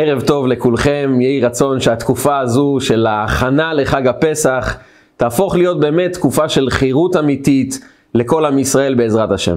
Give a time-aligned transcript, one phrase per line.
[0.00, 4.76] ערב טוב לכולכם, יהי רצון שהתקופה הזו של ההכנה לחג הפסח
[5.16, 7.80] תהפוך להיות באמת תקופה של חירות אמיתית
[8.14, 9.56] לכל עם ישראל בעזרת השם.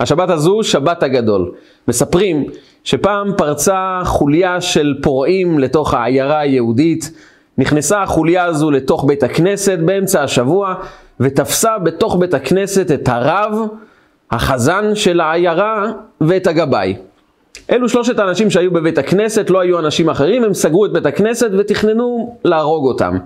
[0.00, 1.52] השבת הזו, שבת הגדול.
[1.88, 2.44] מספרים
[2.84, 7.10] שפעם פרצה חוליה של פורעים לתוך העיירה היהודית,
[7.58, 10.74] נכנסה החוליה הזו לתוך בית הכנסת באמצע השבוע,
[11.20, 13.58] ותפסה בתוך בית הכנסת את הרב,
[14.30, 15.84] החזן של העיירה
[16.20, 16.96] ואת הגבאי.
[17.70, 21.50] אלו שלושת האנשים שהיו בבית הכנסת, לא היו אנשים אחרים, הם סגרו את בית הכנסת
[21.58, 23.18] ותכננו להרוג אותם.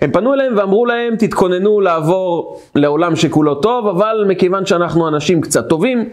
[0.00, 5.68] הם פנו אליהם ואמרו להם, תתכוננו לעבור לעולם שכולו טוב, אבל מכיוון שאנחנו אנשים קצת
[5.68, 6.08] טובים,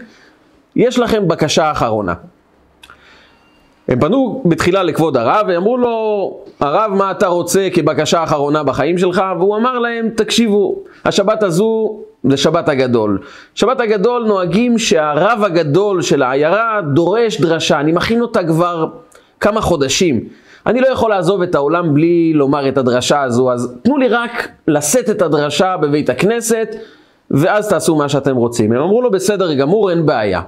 [0.76, 2.14] יש לכם בקשה אחרונה.
[3.88, 9.22] הם פנו בתחילה לכבוד הרב ואמרו לו, הרב מה אתה רוצה כבקשה אחרונה בחיים שלך?
[9.38, 12.00] והוא אמר להם, תקשיבו, השבת הזו
[12.30, 13.18] זה שבת הגדול.
[13.54, 18.86] שבת הגדול נוהגים שהרב הגדול של העיירה דורש דרשה, אני מכין אותה כבר
[19.40, 20.20] כמה חודשים.
[20.66, 24.48] אני לא יכול לעזוב את העולם בלי לומר את הדרשה הזו, אז תנו לי רק
[24.68, 26.76] לשאת את הדרשה בבית הכנסת,
[27.30, 28.72] ואז תעשו מה שאתם רוצים.
[28.72, 30.42] הם אמרו לו, בסדר גמור, אין בעיה.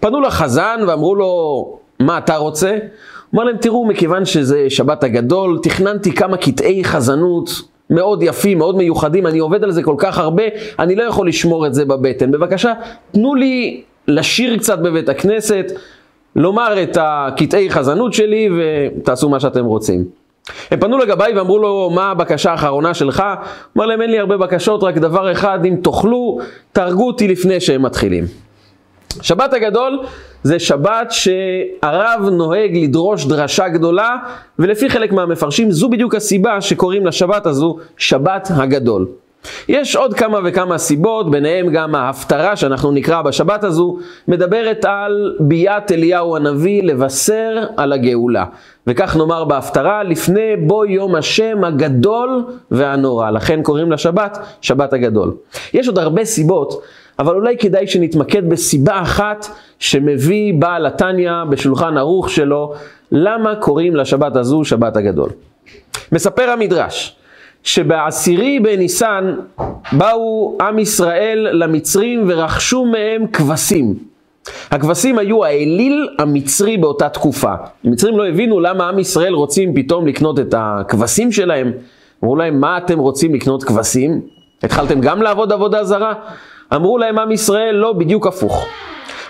[0.00, 1.64] פנו לחזן ואמרו לו,
[2.00, 2.78] מה אתה רוצה?
[3.34, 7.50] אמר להם, תראו, מכיוון שזה שבת הגדול, תכננתי כמה קטעי חזנות
[7.90, 10.42] מאוד יפים, מאוד מיוחדים, אני עובד על זה כל כך הרבה,
[10.78, 12.30] אני לא יכול לשמור את זה בבטן.
[12.30, 12.72] בבקשה,
[13.12, 15.72] תנו לי לשיר קצת בבית הכנסת,
[16.36, 20.04] לומר את הקטעי חזנות שלי ותעשו מה שאתם רוצים.
[20.70, 23.20] הם פנו לגבאי ואמרו לו, מה הבקשה האחרונה שלך?
[23.20, 26.38] הוא אמר להם, אין לי הרבה בקשות, רק דבר אחד, אם תאכלו,
[26.72, 28.24] תהרגו אותי לפני שהם מתחילים.
[29.22, 29.98] שבת הגדול
[30.42, 34.16] זה שבת שהרב נוהג לדרוש דרשה גדולה,
[34.58, 39.06] ולפי חלק מהמפרשים זו בדיוק הסיבה שקוראים לשבת הזו שבת הגדול.
[39.68, 43.98] יש עוד כמה וכמה סיבות, ביניהם גם ההפטרה שאנחנו נקרא בשבת הזו,
[44.28, 48.44] מדברת על ביאת אליהו הנביא לבשר על הגאולה.
[48.86, 53.30] וכך נאמר בהפטרה, לפני בוא יום השם הגדול והנורא.
[53.30, 55.34] לכן קוראים לשבת שבת הגדול.
[55.74, 56.82] יש עוד הרבה סיבות
[57.18, 59.46] אבל אולי כדאי שנתמקד בסיבה אחת
[59.78, 62.74] שמביא בעל התניא בשולחן ערוך שלו,
[63.12, 65.30] למה קוראים לשבת הזו שבת הגדול.
[66.12, 67.16] מספר המדרש,
[67.62, 69.34] שבעשירי בניסן
[69.92, 73.94] באו עם ישראל למצרים ורכשו מהם כבשים.
[74.70, 77.52] הכבשים היו האליל המצרי באותה תקופה.
[77.84, 81.72] המצרים לא הבינו למה עם ישראל רוצים פתאום לקנות את הכבשים שלהם.
[82.24, 84.20] אמרו להם, מה אתם רוצים לקנות כבשים?
[84.62, 86.14] התחלתם גם לעבוד עבודה זרה?
[86.74, 88.66] אמרו להם עם ישראל, לא, בדיוק הפוך.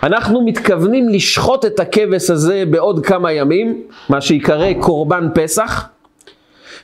[0.02, 5.88] אנחנו מתכוונים לשחוט את הכבש הזה בעוד כמה ימים, מה שיקרא קורבן פסח,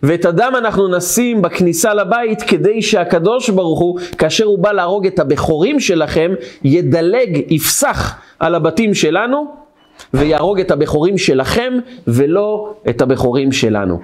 [0.02, 5.18] ואת הדם אנחנו נשים בכניסה לבית כדי שהקדוש ברוך הוא, כאשר הוא בא להרוג את
[5.18, 6.32] הבכורים שלכם,
[6.64, 9.46] ידלג, יפסח על הבתים שלנו,
[10.14, 11.72] ויהרוג את הבכורים שלכם,
[12.06, 14.00] ולא את הבכורים שלנו.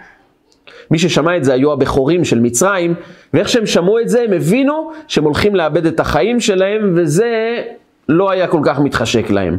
[0.91, 2.95] מי ששמע את זה היו הבכורים של מצרים,
[3.35, 7.63] ואיך שהם שמעו את זה הם הבינו שהם הולכים לאבד את החיים שלהם, וזה
[8.09, 9.59] לא היה כל כך מתחשק להם.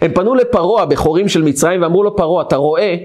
[0.00, 2.96] הם פנו לפרעה, הבכורים של מצרים, ואמרו לו, פרעה, אתה רואה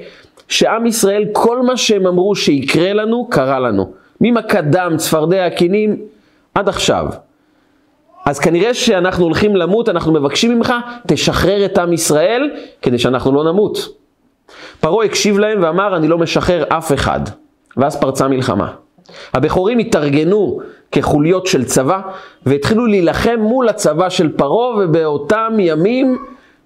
[0.48, 3.92] שעם ישראל, כל מה שהם אמרו שיקרה לנו, קרה לנו.
[4.22, 5.98] ממכת דם, צפרדע, קינים,
[6.56, 7.06] עד עכשיו.
[8.26, 10.74] אז כנראה שאנחנו הולכים למות, אנחנו מבקשים ממך,
[11.08, 12.50] תשחרר את עם ישראל,
[12.82, 14.03] כדי שאנחנו לא נמות.
[14.84, 17.20] פרעה הקשיב להם ואמר, אני לא משחרר אף אחד.
[17.78, 18.68] ואז פרצה מלחמה.
[19.34, 20.60] הבכורים התארגנו
[20.92, 22.00] כחוליות של צבא,
[22.46, 26.18] והתחילו להילחם מול הצבא של פרעה, ובאותם ימים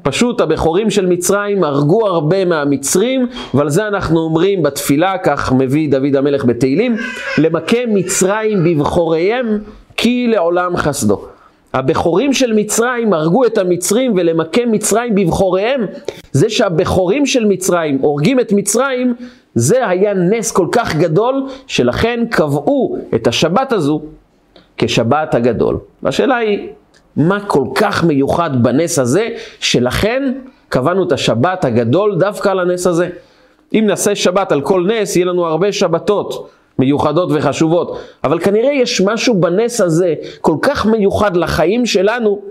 [0.01, 6.15] פשוט הבכורים של מצרים הרגו הרבה מהמצרים, ועל זה אנחנו אומרים בתפילה, כך מביא דוד
[6.15, 6.95] המלך בתהילים,
[7.37, 9.59] למכה מצרים בבכוריהם,
[9.97, 11.36] כי לעולם חסדו.
[11.73, 15.85] הבכורים של מצרים הרגו את המצרים ולמכה מצרים בבכוריהם.
[16.31, 19.15] זה שהבכורים של מצרים הורגים את מצרים,
[19.55, 24.01] זה היה נס כל כך גדול, שלכן קבעו את השבת הזו
[24.77, 25.77] כשבת הגדול.
[26.03, 26.67] והשאלה היא,
[27.15, 29.29] מה כל כך מיוחד בנס הזה,
[29.59, 30.33] שלכן
[30.69, 33.09] קבענו את השבת הגדול דווקא על הנס הזה?
[33.73, 36.49] אם נעשה שבת על כל נס, יהיה לנו הרבה שבתות.
[36.79, 42.41] מיוחדות וחשובות, אבל כנראה יש משהו בנס הזה כל כך מיוחד לחיים שלנו,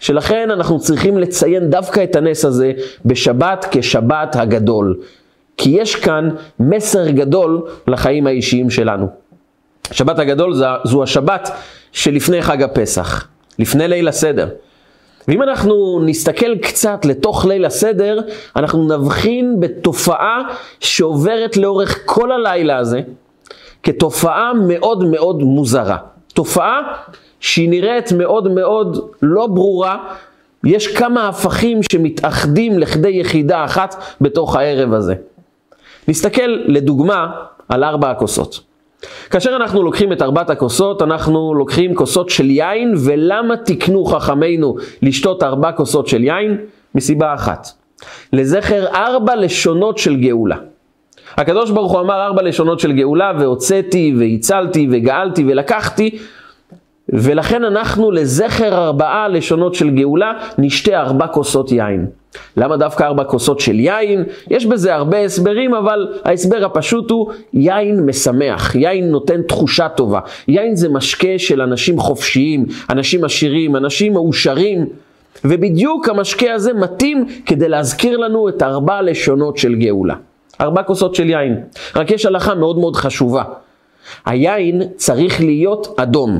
[0.00, 2.72] שלכן אנחנו צריכים לציין דווקא את הנס הזה
[3.04, 4.96] בשבת כשבת הגדול.
[5.56, 6.28] כי יש כאן
[6.60, 9.06] מסר גדול לחיים האישיים שלנו.
[9.92, 10.54] שבת הגדול
[10.84, 11.50] זו השבת
[11.92, 14.48] שלפני חג הפסח, לפני ליל הסדר.
[15.28, 18.20] ואם אנחנו נסתכל קצת לתוך ליל הסדר,
[18.56, 20.42] אנחנו נבחין בתופעה
[20.80, 23.00] שעוברת לאורך כל הלילה הזה,
[23.82, 25.96] כתופעה מאוד מאוד מוזרה.
[26.34, 26.80] תופעה
[27.40, 30.14] שהיא נראית מאוד מאוד לא ברורה,
[30.64, 35.14] יש כמה הפכים שמתאחדים לכדי יחידה אחת בתוך הערב הזה.
[36.08, 37.26] נסתכל לדוגמה
[37.68, 38.60] על ארבע הכוסות.
[39.30, 45.42] כאשר אנחנו לוקחים את ארבעת הכוסות, אנחנו לוקחים כוסות של יין, ולמה תקנו חכמינו לשתות
[45.42, 46.56] ארבע כוסות של יין?
[46.94, 47.68] מסיבה אחת.
[48.32, 50.56] לזכר ארבע לשונות של גאולה.
[51.36, 56.18] הקדוש ברוך הוא אמר ארבע לשונות של גאולה, והוצאתי, והצלתי, וגאלתי, ולקחתי,
[57.08, 62.06] ולכן אנחנו לזכר ארבעה לשונות של גאולה, נשתה ארבע כוסות יין.
[62.56, 64.24] למה דווקא ארבע כוסות של יין?
[64.50, 70.20] יש בזה הרבה הסברים, אבל ההסבר הפשוט הוא יין משמח, יין נותן תחושה טובה.
[70.48, 74.86] יין זה משקה של אנשים חופשיים, אנשים עשירים, אנשים מאושרים,
[75.44, 80.14] ובדיוק המשקה הזה מתאים כדי להזכיר לנו את ארבע לשונות של גאולה.
[80.60, 81.60] ארבע כוסות של יין.
[81.96, 83.42] רק יש הלכה מאוד מאוד חשובה.
[84.26, 86.38] היין צריך להיות אדום.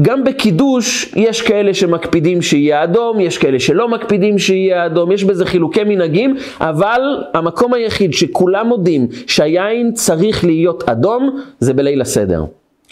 [0.00, 5.46] גם בקידוש יש כאלה שמקפידים שיהיה אדום, יש כאלה שלא מקפידים שיהיה אדום, יש בזה
[5.46, 7.00] חילוקי מנהגים, אבל
[7.34, 12.44] המקום היחיד שכולם מודים שהיין צריך להיות אדום, זה בליל הסדר.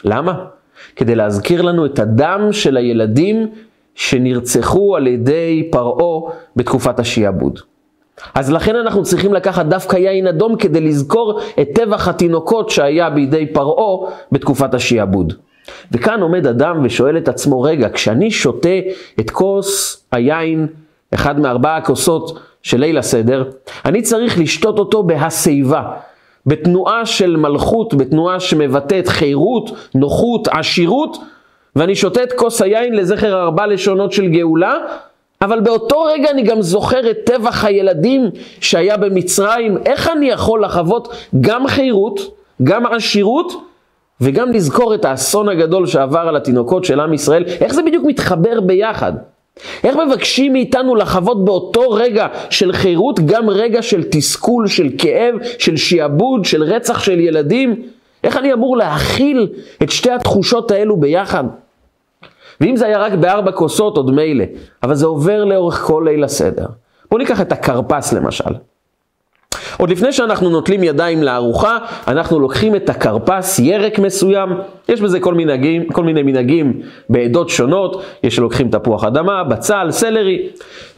[0.04, 0.44] למה?
[0.96, 3.48] כדי להזכיר לנו את הדם של הילדים
[3.94, 7.58] שנרצחו על ידי פרעה בתקופת השיעבוד.
[8.34, 13.46] אז לכן אנחנו צריכים לקחת דווקא יין אדום כדי לזכור את טבח התינוקות שהיה בידי
[13.46, 15.32] פרעה בתקופת השיעבוד.
[15.92, 18.78] וכאן עומד אדם ושואל את עצמו, רגע, כשאני שותה
[19.20, 20.66] את כוס היין,
[21.14, 23.44] אחד מארבע הכוסות של ליל הסדר,
[23.84, 25.82] אני צריך לשתות אותו בהשיבה,
[26.46, 31.16] בתנועה של מלכות, בתנועה שמבטאת חירות, נוחות, עשירות,
[31.76, 34.74] ואני שותה את כוס היין לזכר ארבע לשונות של גאולה,
[35.42, 41.08] אבל באותו רגע אני גם זוכר את טבח הילדים שהיה במצרים, איך אני יכול לחוות
[41.40, 42.20] גם חירות,
[42.62, 43.52] גם עשירות,
[44.20, 48.60] וגם לזכור את האסון הגדול שעבר על התינוקות של עם ישראל, איך זה בדיוק מתחבר
[48.60, 49.12] ביחד?
[49.84, 55.76] איך מבקשים מאיתנו לחוות באותו רגע של חירות גם רגע של תסכול, של כאב, של
[55.76, 57.82] שיעבוד, של רצח של ילדים?
[58.24, 59.48] איך אני אמור להכיל
[59.82, 61.44] את שתי התחושות האלו ביחד?
[62.60, 64.44] ואם זה היה רק בארבע כוסות עוד מילא,
[64.82, 66.66] אבל זה עובר לאורך כל ליל הסדר.
[67.10, 68.54] בואו ניקח את הכרפס למשל.
[69.78, 71.78] עוד לפני שאנחנו נוטלים ידיים לארוחה,
[72.08, 74.48] אנחנו לוקחים את הכרפס, ירק מסוים,
[74.88, 80.48] יש בזה כל, מנהגים, כל מיני מנהגים בעדות שונות, יש שלוקחים תפוח אדמה, בצל, סלרי,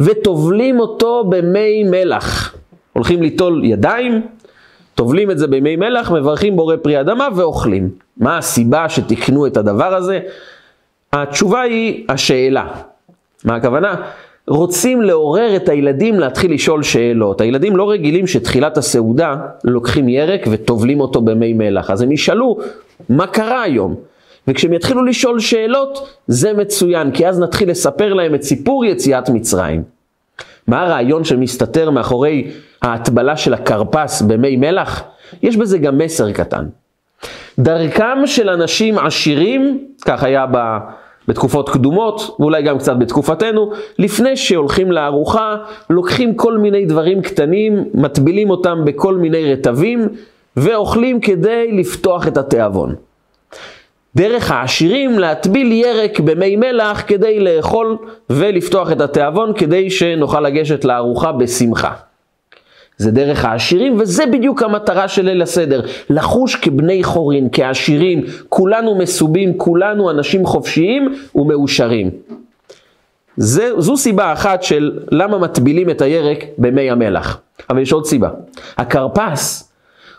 [0.01, 2.55] וטובלים אותו במי מלח.
[2.93, 4.23] הולכים ליטול ידיים,
[4.95, 7.89] טובלים את זה במי מלח, מברכים בורא פרי אדמה ואוכלים.
[8.17, 10.21] מה הסיבה שתקנו את הדבר הזה?
[11.13, 12.67] התשובה היא השאלה.
[13.45, 13.95] מה הכוונה?
[14.49, 17.41] רוצים לעורר את הילדים להתחיל לשאול שאלות.
[17.41, 21.91] הילדים לא רגילים שתחילת הסעודה לוקחים ירק וטובלים אותו במי מלח.
[21.91, 22.59] אז הם ישאלו,
[23.09, 23.95] מה קרה היום?
[24.49, 29.83] וכשהם יתחילו לשאול שאלות, זה מצוין, כי אז נתחיל לספר להם את סיפור יציאת מצרים.
[30.67, 32.51] מה הרעיון שמסתתר מאחורי
[32.83, 35.03] ההטבלה של הכרפס במי מלח?
[35.43, 36.65] יש בזה גם מסר קטן.
[37.59, 40.59] דרכם של אנשים עשירים, כך היה ב...
[41.29, 45.57] בתקופות קדומות, ואולי גם קצת בתקופתנו, לפני שהולכים לארוחה,
[45.91, 50.09] לוקחים כל מיני דברים קטנים, מטבילים אותם בכל מיני רטבים,
[50.57, 52.95] ואוכלים כדי לפתוח את התיאבון.
[54.17, 57.97] דרך העשירים להטביל ירק במי מלח כדי לאכול
[58.31, 61.93] ולפתוח את התיאבון כדי שנוכל לגשת לארוחה בשמחה.
[62.97, 65.83] זה דרך העשירים, וזה בדיוק המטרה של ליל הסדר.
[66.11, 72.11] לחוש כבני חורין, כעשירים, כולנו מסובים, כולנו אנשים חופשיים ומאושרים.
[73.37, 77.41] זה, זו סיבה אחת של למה מטבילים את הירק במי המלח.
[77.71, 78.29] אבל יש עוד סיבה.
[78.77, 79.73] הכרפס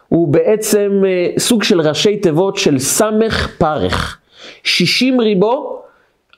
[0.09, 4.17] הוא בעצם אה, סוג של ראשי תיבות של סמך פרך.
[4.63, 5.81] 60 ריבו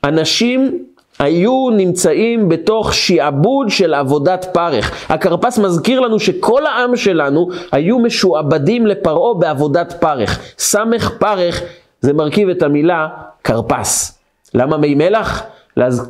[0.04, 0.84] אנשים
[1.18, 5.10] היו נמצאים בתוך שיעבוד של עבודת פרך.
[5.10, 10.40] הכרפס מזכיר לנו שכל העם שלנו היו משועבדים לפרעה בעבודת פרך.
[10.58, 11.62] סמך פרך
[12.00, 13.08] זה מרכיב את המילה
[13.44, 14.18] כרפס.
[14.54, 15.42] למה מי מלח?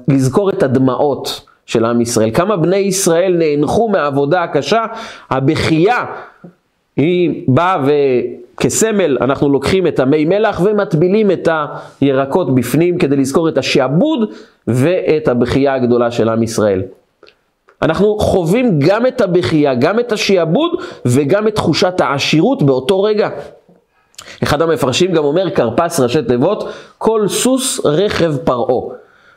[0.08, 2.30] לזכור את הדמעות של עם ישראל.
[2.34, 4.84] כמה בני ישראל נאנחו מהעבודה הקשה,
[5.30, 6.04] הבכייה
[6.96, 7.76] היא באה
[8.56, 11.48] וכסמל אנחנו לוקחים את המי מלח ומטבילים את
[12.00, 14.30] הירקות בפנים כדי לזכור את השעבוד
[14.66, 16.82] ואת הבכייה הגדולה של עם ישראל.
[17.82, 20.70] אנחנו חווים גם את הבכייה, גם את השעבוד
[21.06, 23.28] וגם את תחושת העשירות באותו רגע.
[24.42, 28.94] אחד המפרשים גם אומר כרפס ראשי תיבות, כל סוס רכב פרעה.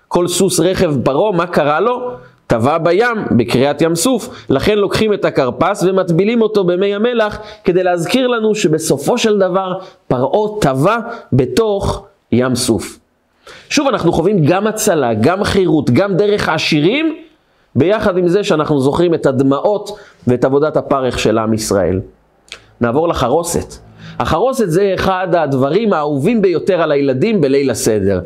[0.07, 2.11] כל סוס רכב פרעה, מה קרה לו?
[2.49, 8.27] טבע בים, בקריאת ים סוף, לכן לוקחים את הכרפס ומטבילים אותו במי המלח כדי להזכיר
[8.27, 9.73] לנו שבסופו של דבר
[10.07, 10.97] פרעה טבע
[11.33, 12.99] בתוך ים סוף.
[13.69, 17.15] שוב אנחנו חווים גם הצלה, גם חירות, גם דרך העשירים,
[17.75, 21.99] ביחד עם זה שאנחנו זוכרים את הדמעות ואת עבודת הפרך של עם ישראל.
[22.81, 23.73] נעבור לחרוסת.
[24.19, 28.19] החרוסת זה אחד הדברים האהובים ביותר על הילדים בליל הסדר.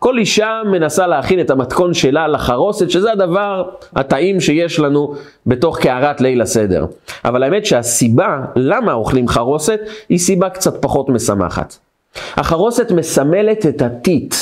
[0.00, 3.64] כל אישה מנסה להכין את המתכון שלה לחרוסת, שזה הדבר
[3.96, 5.14] הטעים שיש לנו
[5.46, 6.86] בתוך קערת ליל הסדר.
[7.24, 11.76] אבל האמת שהסיבה למה אוכלים חרוסת היא סיבה קצת פחות משמחת.
[12.36, 14.34] החרוסת מסמלת את הטיט.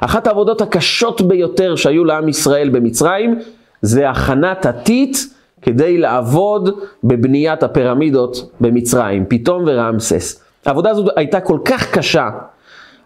[0.00, 3.38] אחת העבודות הקשות ביותר שהיו לעם ישראל במצרים
[3.82, 5.16] זה הכנת הטיט
[5.62, 10.42] כדי לעבוד בבניית הפירמידות במצרים, פתאום ורעמסס.
[10.66, 12.28] העבודה הזאת הייתה כל כך קשה,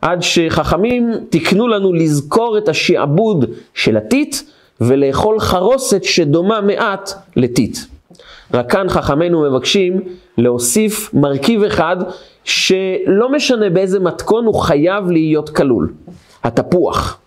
[0.03, 4.37] עד שחכמים תיקנו לנו לזכור את השעבוד של הטיט
[4.81, 7.79] ולאכול חרוסת שדומה מעט לטיט.
[8.55, 10.01] רק כאן חכמינו מבקשים
[10.39, 11.97] להוסיף מרכיב אחד
[12.45, 15.93] שלא משנה באיזה מתכון הוא חייב להיות כלול,
[16.45, 17.19] התפוח.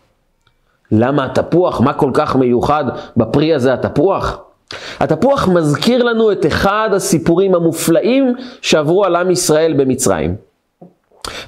[0.92, 1.82] למה התפוח?
[1.82, 2.84] מה כל כך מיוחד
[3.18, 4.40] בפרי הזה התפוח?
[5.00, 10.51] התפוח מזכיר לנו את אחד הסיפורים המופלאים שעברו על עם ישראל במצרים.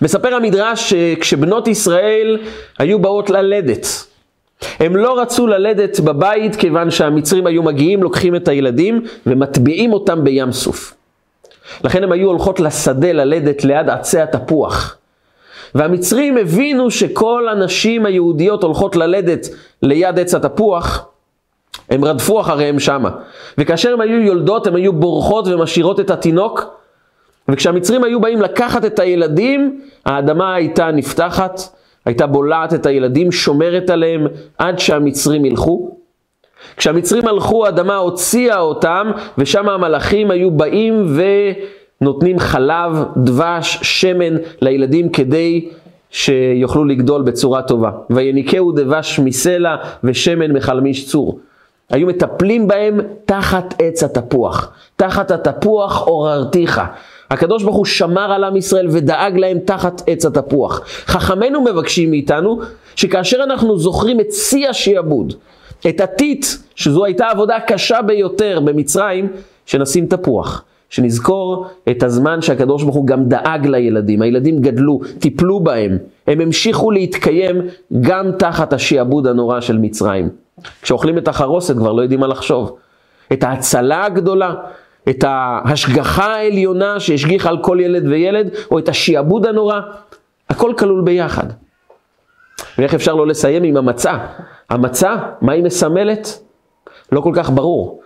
[0.01, 2.37] מספר המדרש שכשבנות ישראל
[2.79, 3.87] היו באות ללדת,
[4.79, 10.51] הם לא רצו ללדת בבית כיוון שהמצרים היו מגיעים, לוקחים את הילדים ומטביעים אותם בים
[10.51, 10.93] סוף.
[11.83, 14.97] לכן הם היו הולכות לשדה ללדת ליד עצי התפוח.
[15.75, 19.47] והמצרים הבינו שכל הנשים היהודיות הולכות ללדת
[19.83, 21.05] ליד עץ התפוח,
[21.89, 23.09] הם רדפו אחריהם שמה.
[23.57, 26.65] וכאשר הם היו יולדות, הם היו בורחות ומשאירות את התינוק,
[27.49, 31.61] וכשהמצרים היו באים לקחת את הילדים, האדמה הייתה נפתחת,
[32.05, 35.97] הייתה בולעת את הילדים, שומרת עליהם עד שהמצרים ילכו.
[36.77, 41.17] כשהמצרים הלכו, האדמה הוציאה אותם, ושם המלאכים היו באים
[42.01, 45.69] ונותנים חלב, דבש, שמן לילדים כדי
[46.09, 47.91] שיוכלו לגדול בצורה טובה.
[48.09, 51.39] ויניקהו דבש מסלע ושמן מחלמיש צור.
[51.89, 54.71] היו מטפלים בהם תחת עץ התפוח.
[54.95, 56.81] תחת התפוח עוררתיך.
[57.33, 60.81] הקדוש ברוך הוא שמר על עם ישראל ודאג להם תחת עץ התפוח.
[61.05, 62.59] חכמינו מבקשים מאיתנו
[62.95, 65.33] שכאשר אנחנו זוכרים את שיא השעבוד,
[65.89, 69.27] את הטיט, שזו הייתה עבודה קשה ביותר במצרים,
[69.65, 70.63] שנשים תפוח.
[70.89, 75.97] שנזכור את הזמן שהקדוש ברוך הוא גם דאג לילדים, הילדים גדלו, טיפלו בהם,
[76.27, 77.61] הם המשיכו להתקיים
[78.01, 80.29] גם תחת השעבוד הנורא של מצרים.
[80.81, 82.77] כשאוכלים את החרוסת כבר לא יודעים מה לחשוב.
[83.33, 84.53] את ההצלה הגדולה,
[85.09, 89.79] את ההשגחה העליונה שהשגיחה על כל ילד וילד, או את השעבוד הנורא,
[90.49, 91.47] הכל כלול ביחד.
[92.77, 94.17] ואיך אפשר לא לסיים עם המצה?
[94.69, 96.39] המצה, מה היא מסמלת?
[97.11, 98.01] לא כל כך ברור.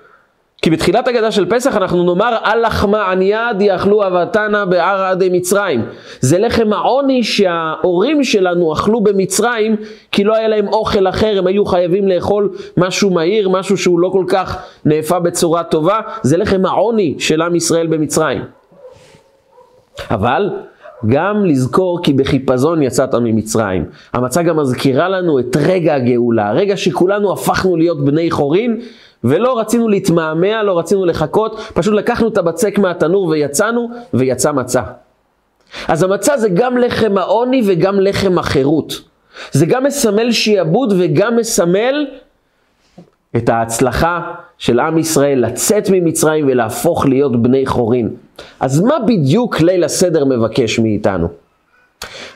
[0.61, 5.85] כי בתחילת הגדה של פסח אנחנו נאמר על לחמה ענייה דיאכלו אבתנה בערה עדי מצרים.
[6.19, 9.75] זה לחם העוני שההורים שלנו אכלו במצרים
[10.11, 14.09] כי לא היה להם אוכל אחר, הם היו חייבים לאכול משהו מהיר, משהו שהוא לא
[14.09, 15.99] כל כך נאפה בצורה טובה.
[16.21, 18.41] זה לחם העוני של עם ישראל במצרים.
[20.11, 20.49] אבל
[21.07, 23.85] גם לזכור כי בחיפזון יצאת ממצרים.
[24.13, 28.79] המצה גם מזכירה לנו את רגע הגאולה, הרגע שכולנו הפכנו להיות בני חורין
[29.23, 34.81] ולא רצינו להתמהמה, לא רצינו לחכות, פשוט לקחנו את הבצק מהתנור ויצאנו, ויצא מצה.
[35.87, 39.01] אז המצה זה גם לחם העוני וגם לחם החירות.
[39.51, 42.07] זה גם מסמל שיעבוד וגם מסמל
[43.35, 48.09] את ההצלחה של עם ישראל לצאת ממצרים ולהפוך להיות בני חורין.
[48.59, 51.27] אז מה בדיוק ליל הסדר מבקש מאיתנו?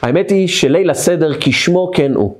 [0.01, 2.35] האמת היא שליל הסדר כשמו כן הוא.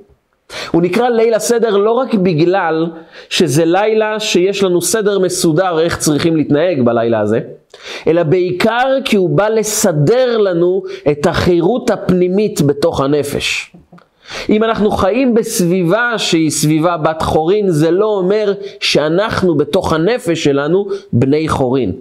[0.70, 2.86] הוא נקרא ליל הסדר לא רק בגלל
[3.28, 7.40] שזה לילה שיש לנו סדר מסודר איך צריכים להתנהג בלילה הזה,
[8.06, 13.72] אלא בעיקר כי הוא בא לסדר לנו את החירות הפנימית בתוך הנפש.
[14.48, 20.86] אם אנחנו חיים בסביבה שהיא סביבה בת חורין, זה לא אומר שאנחנו בתוך הנפש שלנו
[21.12, 21.92] בני חורין.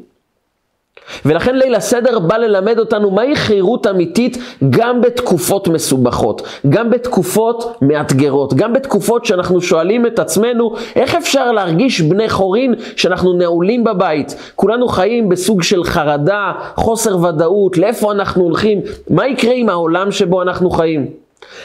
[1.25, 4.38] ולכן ליל הסדר בא ללמד אותנו מהי חירות אמיתית
[4.70, 12.01] גם בתקופות מסובכות, גם בתקופות מאתגרות, גם בתקופות שאנחנו שואלים את עצמנו איך אפשר להרגיש
[12.01, 14.36] בני חורין שאנחנו נעולים בבית.
[14.55, 20.41] כולנו חיים בסוג של חרדה, חוסר ודאות, לאיפה אנחנו הולכים, מה יקרה עם העולם שבו
[20.41, 21.08] אנחנו חיים.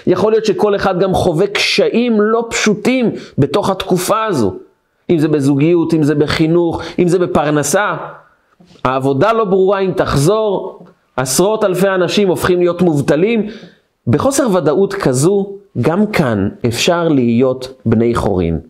[0.07, 4.55] יכול להיות שכל אחד גם חווה קשיים לא פשוטים בתוך התקופה הזו.
[5.11, 7.95] אם זה בזוגיות, אם זה בחינוך, אם זה בפרנסה.
[8.87, 10.79] העבודה לא ברורה אם תחזור,
[11.17, 13.47] עשרות אלפי אנשים הופכים להיות מובטלים.
[14.07, 18.61] בחוסר ודאות כזו, גם כאן אפשר להיות בני חורין.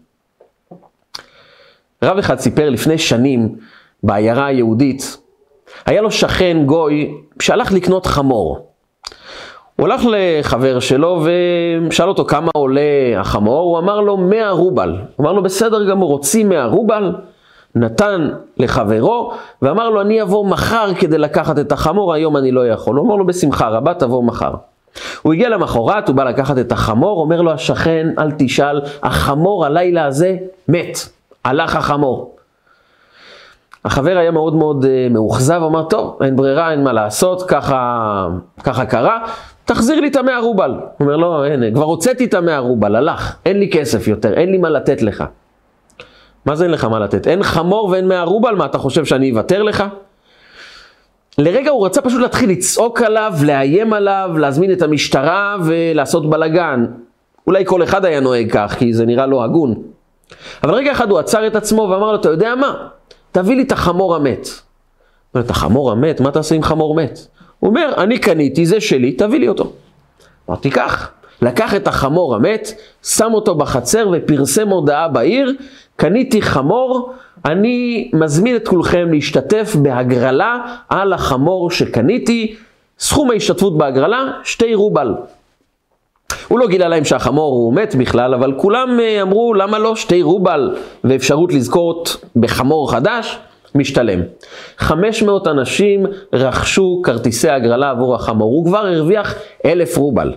[2.02, 3.56] רב אחד סיפר לפני שנים
[4.02, 5.16] בעיירה היהודית,
[5.87, 8.66] היה לו שכן גוי שהלך לקנות חמור.
[9.76, 11.25] הוא הלך לחבר שלו
[11.88, 12.80] ושאל אותו כמה עולה
[13.16, 14.96] החמור, הוא אמר לו 100 רובל.
[15.16, 17.12] הוא אמר לו בסדר גמור, הוציא 100 רובל,
[17.76, 22.97] נתן לחברו ואמר לו אני אבוא מחר כדי לקחת את החמור, היום אני לא יכול.
[22.97, 24.54] הוא אמר לו בשמחה רבה תבוא מחר.
[25.23, 30.04] הוא הגיע למחרת, הוא בא לקחת את החמור, אומר לו השכן אל תשאל, החמור הלילה
[30.04, 30.37] הזה
[30.68, 30.99] מת,
[31.45, 32.37] הלך החמור.
[33.85, 38.28] החבר היה מאוד מאוד uh, מאוכזב, אמר, טוב, אין ברירה, אין מה לעשות, ככה,
[38.62, 39.18] ככה קרה,
[39.64, 40.71] תחזיר לי את המאה רובל.
[40.71, 44.50] הוא אומר, לא, אין, כבר הוצאתי את המאה רובל, הלך, אין לי כסף יותר, אין
[44.50, 45.25] לי מה לתת לך.
[46.46, 47.26] מה זה אין לך מה לתת?
[47.26, 49.84] אין חמור ואין מאה רובל, מה אתה חושב שאני אוותר לך?
[51.38, 56.86] לרגע הוא רצה פשוט להתחיל לצעוק עליו, לאיים עליו, להזמין את המשטרה ולעשות בלאגן.
[57.46, 59.74] אולי כל אחד היה נוהג כך, כי זה נראה לא הגון.
[60.64, 62.88] אבל רגע אחד הוא עצר את עצמו ואמר לו, אתה יודע מה?
[63.32, 64.48] תביא לי את החמור המת.
[65.34, 66.20] אומר, את החמור המת?
[66.20, 67.18] מה תעשה עם חמור מת?
[67.60, 69.72] הוא אומר, אני קניתי, זה שלי, תביא לי אותו.
[70.48, 71.10] אמרתי כך,
[71.42, 72.72] לקח את החמור המת,
[73.02, 75.52] שם אותו בחצר ופרסם הודעה בעיר,
[75.96, 77.12] קניתי חמור,
[77.44, 82.56] אני מזמין את כולכם להשתתף בהגרלה על החמור שקניתי,
[82.98, 85.14] סכום ההשתתפות בהגרלה, שתי רובל.
[86.48, 90.22] הוא לא גילה להם שהחמור הוא מת בכלל, אבל כולם אה, אמרו למה לא שתי
[90.22, 93.38] רובל ואפשרות לזכות בחמור חדש,
[93.74, 94.20] משתלם.
[94.78, 99.34] 500 אנשים רכשו כרטיסי הגרלה עבור החמור, הוא כבר הרוויח
[99.64, 100.32] אלף רובל.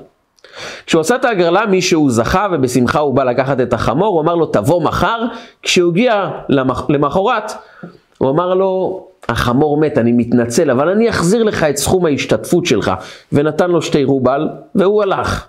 [0.85, 4.45] כשהוא עשה את ההגרלה מישהו זכה ובשמחה הוא בא לקחת את החמור, הוא אמר לו
[4.45, 5.25] תבוא מחר,
[5.63, 6.89] כשהוא הגיע למח...
[6.89, 7.51] למחרת,
[8.17, 12.91] הוא אמר לו החמור מת, אני מתנצל, אבל אני אחזיר לך את סכום ההשתתפות שלך,
[13.31, 15.47] ונתן לו שתי רובל, והוא הלך.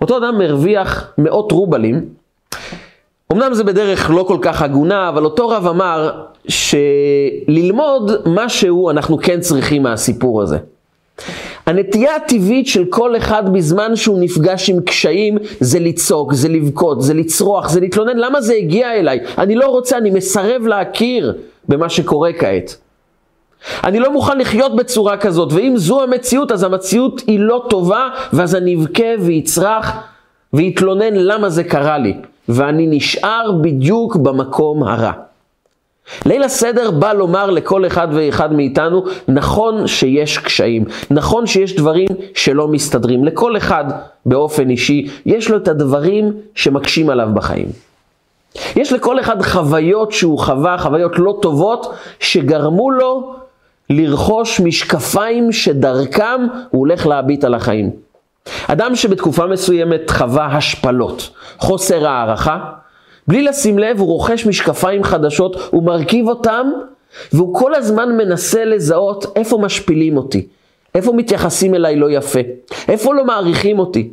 [0.00, 2.04] אותו אדם הרוויח מאות רובלים,
[3.32, 9.40] אמנם זה בדרך לא כל כך הגונה, אבל אותו רב אמר שללמוד משהו אנחנו כן
[9.40, 10.58] צריכים מהסיפור הזה.
[11.66, 17.14] הנטייה הטבעית של כל אחד בזמן שהוא נפגש עם קשיים זה לצעוק, זה לבכות, זה
[17.14, 19.20] לצרוח, זה להתלונן, למה זה הגיע אליי?
[19.38, 21.34] אני לא רוצה, אני מסרב להכיר
[21.68, 22.76] במה שקורה כעת.
[23.84, 28.54] אני לא מוכן לחיות בצורה כזאת, ואם זו המציאות, אז המציאות היא לא טובה, ואז
[28.54, 29.96] אני אבכה ויצרח
[30.52, 32.14] ויתלונן למה זה קרה לי,
[32.48, 35.12] ואני נשאר בדיוק במקום הרע.
[36.26, 42.68] ליל הסדר בא לומר לכל אחד ואחד מאיתנו, נכון שיש קשיים, נכון שיש דברים שלא
[42.68, 43.24] מסתדרים.
[43.24, 43.84] לכל אחד
[44.26, 47.68] באופן אישי, יש לו את הדברים שמקשים עליו בחיים.
[48.76, 53.34] יש לכל אחד חוויות שהוא חווה, חוויות לא טובות, שגרמו לו
[53.90, 57.90] לרכוש משקפיים שדרכם הוא הולך להביט על החיים.
[58.66, 62.58] אדם שבתקופה מסוימת חווה השפלות, חוסר הערכה,
[63.30, 66.70] בלי לשים לב הוא רוכש משקפיים חדשות, הוא מרכיב אותם,
[67.32, 70.46] והוא כל הזמן מנסה לזהות איפה משפילים אותי,
[70.94, 72.40] איפה מתייחסים אליי לא יפה,
[72.88, 74.10] איפה לא מעריכים אותי.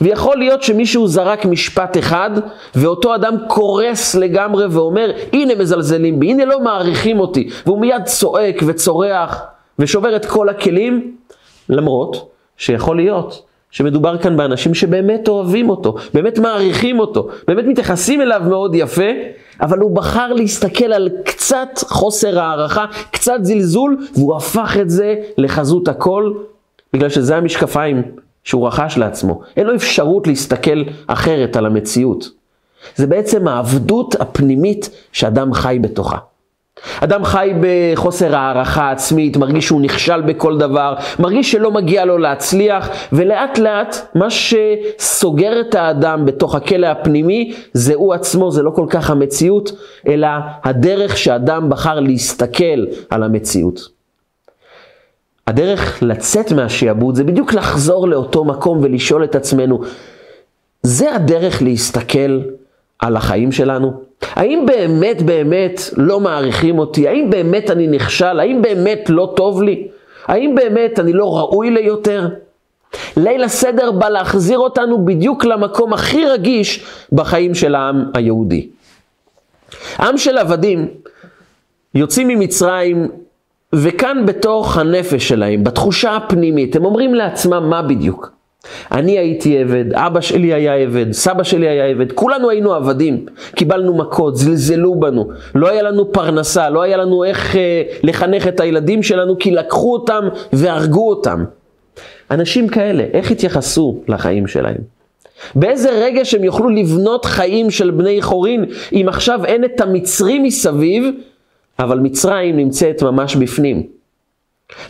[0.00, 2.30] ויכול להיות שמישהו זרק משפט אחד,
[2.74, 8.62] ואותו אדם קורס לגמרי ואומר, הנה מזלזלים בי, הנה לא מעריכים אותי, והוא מיד צועק
[8.66, 9.42] וצורח
[9.78, 11.16] ושובר את כל הכלים,
[11.68, 18.42] למרות שיכול להיות שמדובר כאן באנשים שבאמת אוהבים אותו, באמת מעריכים אותו, באמת מתייחסים אליו
[18.48, 19.10] מאוד יפה,
[19.60, 25.88] אבל הוא בחר להסתכל על קצת חוסר הערכה, קצת זלזול, והוא הפך את זה לחזות
[25.88, 26.32] הכל,
[26.92, 28.02] בגלל שזה המשקפיים
[28.44, 29.40] שהוא רכש לעצמו.
[29.56, 32.30] אין לו אפשרות להסתכל אחרת על המציאות.
[32.96, 36.18] זה בעצם העבדות הפנימית שאדם חי בתוכה.
[37.00, 42.88] אדם חי בחוסר הערכה עצמית, מרגיש שהוא נכשל בכל דבר, מרגיש שלא מגיע לו להצליח,
[43.12, 48.86] ולאט לאט מה שסוגר את האדם בתוך הכלא הפנימי זה הוא עצמו, זה לא כל
[48.90, 49.72] כך המציאות,
[50.08, 50.28] אלא
[50.64, 53.98] הדרך שאדם בחר להסתכל על המציאות.
[55.46, 59.80] הדרך לצאת מהשיעבוד זה בדיוק לחזור לאותו מקום ולשאול את עצמנו,
[60.82, 62.40] זה הדרך להסתכל
[62.98, 63.92] על החיים שלנו?
[64.22, 67.08] האם באמת באמת לא מעריכים אותי?
[67.08, 68.40] האם באמת אני נכשל?
[68.40, 69.88] האם באמת לא טוב לי?
[70.26, 72.28] האם באמת אני לא ראוי ליותר?
[73.16, 78.68] ליל הסדר בא להחזיר אותנו בדיוק למקום הכי רגיש בחיים של העם היהודי.
[80.00, 80.88] עם של עבדים
[81.94, 83.08] יוצאים ממצרים
[83.72, 88.37] וכאן בתוך הנפש שלהם, בתחושה הפנימית, הם אומרים לעצמם מה בדיוק?
[88.92, 93.96] אני הייתי עבד, אבא שלי היה עבד, סבא שלי היה עבד, כולנו היינו עבדים, קיבלנו
[93.96, 99.02] מכות, זלזלו בנו, לא היה לנו פרנסה, לא היה לנו איך אה, לחנך את הילדים
[99.02, 101.44] שלנו, כי לקחו אותם והרגו אותם.
[102.30, 104.98] אנשים כאלה, איך התייחסו לחיים שלהם?
[105.54, 111.04] באיזה רגע שהם יוכלו לבנות חיים של בני חורין, אם עכשיו אין את המצרים מסביב,
[111.78, 113.82] אבל מצרים נמצאת ממש בפנים.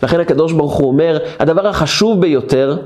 [0.03, 2.77] לכן הקדוש ברוך הוא אומר, הדבר החשוב ביותר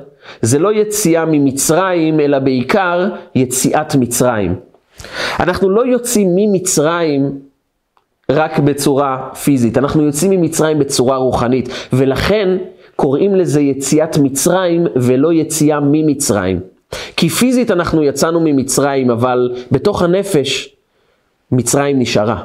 [0.43, 4.55] זה לא יציאה ממצרים, אלא בעיקר יציאת מצרים.
[5.41, 7.39] אנחנו לא יוצאים ממצרים
[8.31, 12.49] רק בצורה פיזית, אנחנו יוצאים ממצרים בצורה רוחנית, ולכן
[12.97, 16.61] קוראים לזה יציאת מצרים ולא יציאה ממצרים.
[17.17, 20.77] כי פיזית אנחנו יצאנו ממצרים, אבל בתוך הנפש
[21.53, 22.43] מצרים נשארה.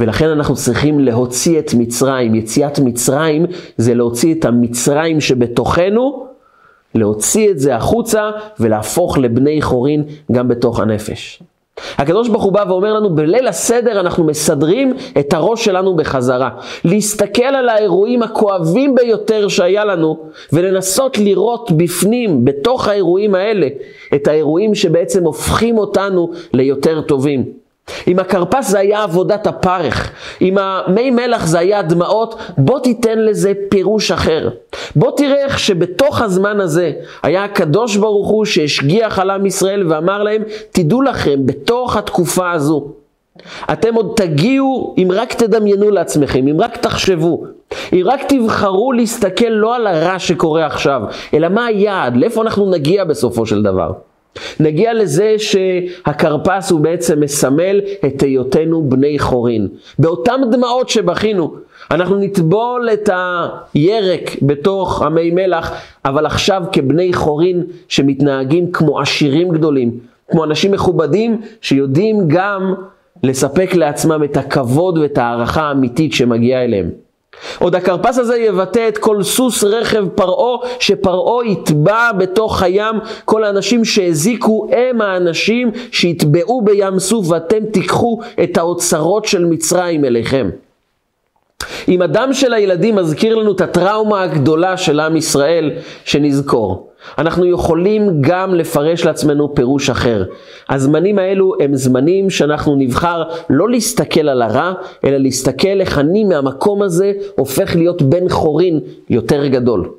[0.00, 2.34] ולכן אנחנו צריכים להוציא את מצרים.
[2.34, 6.29] יציאת מצרים זה להוציא את המצרים שבתוכנו,
[6.94, 11.42] להוציא את זה החוצה ולהפוך לבני חורין גם בתוך הנפש.
[11.98, 16.50] הקדוש ברוך הוא בא ואומר לנו, בליל הסדר אנחנו מסדרים את הראש שלנו בחזרה.
[16.84, 20.16] להסתכל על האירועים הכואבים ביותר שהיה לנו,
[20.52, 23.66] ולנסות לראות בפנים, בתוך האירועים האלה,
[24.14, 27.44] את האירועים שבעצם הופכים אותנו ליותר טובים.
[28.08, 33.52] אם הכרפס זה היה עבודת הפרך, אם המי מלח זה היה דמעות, בוא תיתן לזה
[33.68, 34.48] פירוש אחר.
[34.96, 40.22] בוא תראה איך שבתוך הזמן הזה היה הקדוש ברוך הוא שהשגיח על עם ישראל ואמר
[40.22, 42.86] להם, תדעו לכם, בתוך התקופה הזו,
[43.72, 47.44] אתם עוד תגיעו, אם רק תדמיינו לעצמכם, אם רק תחשבו,
[47.92, 51.02] אם רק תבחרו להסתכל לא על הרע שקורה עכשיו,
[51.34, 53.92] אלא מה היעד, לאיפה אנחנו נגיע בסופו של דבר.
[54.60, 59.68] נגיע לזה שהכרפס הוא בעצם מסמל את היותנו בני חורין.
[59.98, 61.54] באותם דמעות שבכינו,
[61.90, 63.10] אנחנו נטבול את
[63.74, 65.72] הירק בתוך המי מלח,
[66.04, 69.98] אבל עכשיו כבני חורין שמתנהגים כמו עשירים גדולים,
[70.30, 72.74] כמו אנשים מכובדים שיודעים גם
[73.22, 76.90] לספק לעצמם את הכבוד ואת הערכה האמיתית שמגיעה אליהם.
[77.58, 82.94] עוד הכרפס הזה יבטא את כל סוס רכב פרעה, שפרעה יטבע בתוך הים.
[83.24, 90.50] כל האנשים שהזיקו הם האנשים שיטבעו בים סוף, ואתם תיקחו את האוצרות של מצרים אליכם.
[91.88, 95.70] אם הדם של הילדים מזכיר לנו את הטראומה הגדולה של עם ישראל,
[96.04, 96.89] שנזכור.
[97.18, 100.24] אנחנו יכולים גם לפרש לעצמנו פירוש אחר.
[100.68, 104.72] הזמנים האלו הם זמנים שאנחנו נבחר לא להסתכל על הרע,
[105.04, 109.90] אלא להסתכל איך אני מהמקום הזה הופך להיות בן חורין יותר גדול.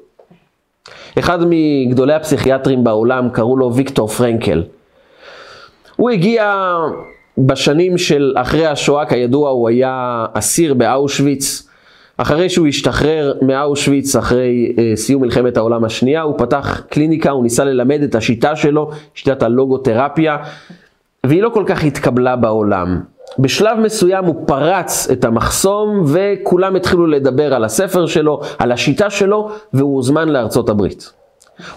[1.20, 4.64] אחד מגדולי הפסיכיאטרים בעולם קראו לו ויקטור פרנקל.
[5.96, 6.76] הוא הגיע
[7.38, 11.71] בשנים של אחרי השואה, כידוע הוא היה אסיר באושוויץ.
[12.18, 17.64] אחרי שהוא השתחרר מאושוויץ אחרי אה, סיום מלחמת העולם השנייה, הוא פתח קליניקה, הוא ניסה
[17.64, 20.38] ללמד את השיטה שלו, שיטת הלוגותרפיה,
[21.26, 23.02] והיא לא כל כך התקבלה בעולם.
[23.40, 29.50] בשלב מסוים הוא פרץ את המחסום וכולם התחילו לדבר על הספר שלו, על השיטה שלו,
[29.74, 31.21] והוא הוזמן לארצות הברית.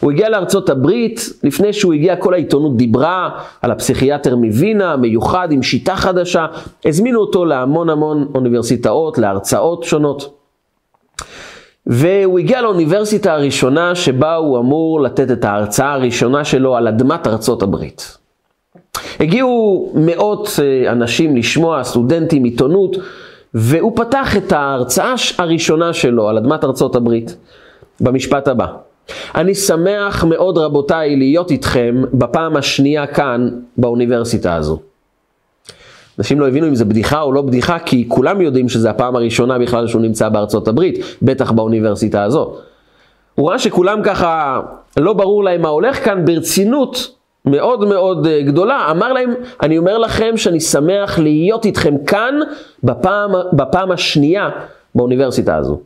[0.01, 3.31] הוא הגיע לארצות הברית, לפני שהוא הגיע כל העיתונות דיברה
[3.63, 6.47] על הפסיכיאטר מווינה, מיוחד עם שיטה חדשה,
[6.85, 10.35] הזמינו אותו להמון המון אוניברסיטאות, להרצאות שונות.
[11.87, 17.63] והוא הגיע לאוניברסיטה הראשונה שבה הוא אמור לתת את ההרצאה הראשונה שלו על אדמת ארצות
[17.63, 18.19] הברית.
[19.21, 22.97] הגיעו מאות אה, אנשים לשמוע, סטודנטים, עיתונות,
[23.55, 27.37] והוא פתח את ההרצאה הראשונה שלו על אדמת ארצות הברית
[28.01, 28.67] במשפט הבא.
[29.35, 34.81] אני שמח מאוד רבותיי להיות איתכם בפעם השנייה כאן באוניברסיטה הזו.
[36.19, 39.59] אנשים לא הבינו אם זה בדיחה או לא בדיחה, כי כולם יודעים שזה הפעם הראשונה
[39.59, 42.57] בכלל שהוא נמצא בארצות הברית, בטח באוניברסיטה הזו.
[43.35, 44.61] הוא ראה שכולם ככה,
[44.97, 47.15] לא ברור להם מה הולך כאן, ברצינות
[47.45, 52.35] מאוד מאוד אה, גדולה, אמר להם, אני אומר לכם שאני שמח להיות איתכם כאן
[52.85, 54.49] בפעם, בפעם השנייה
[54.95, 55.81] באוניברסיטה הזו.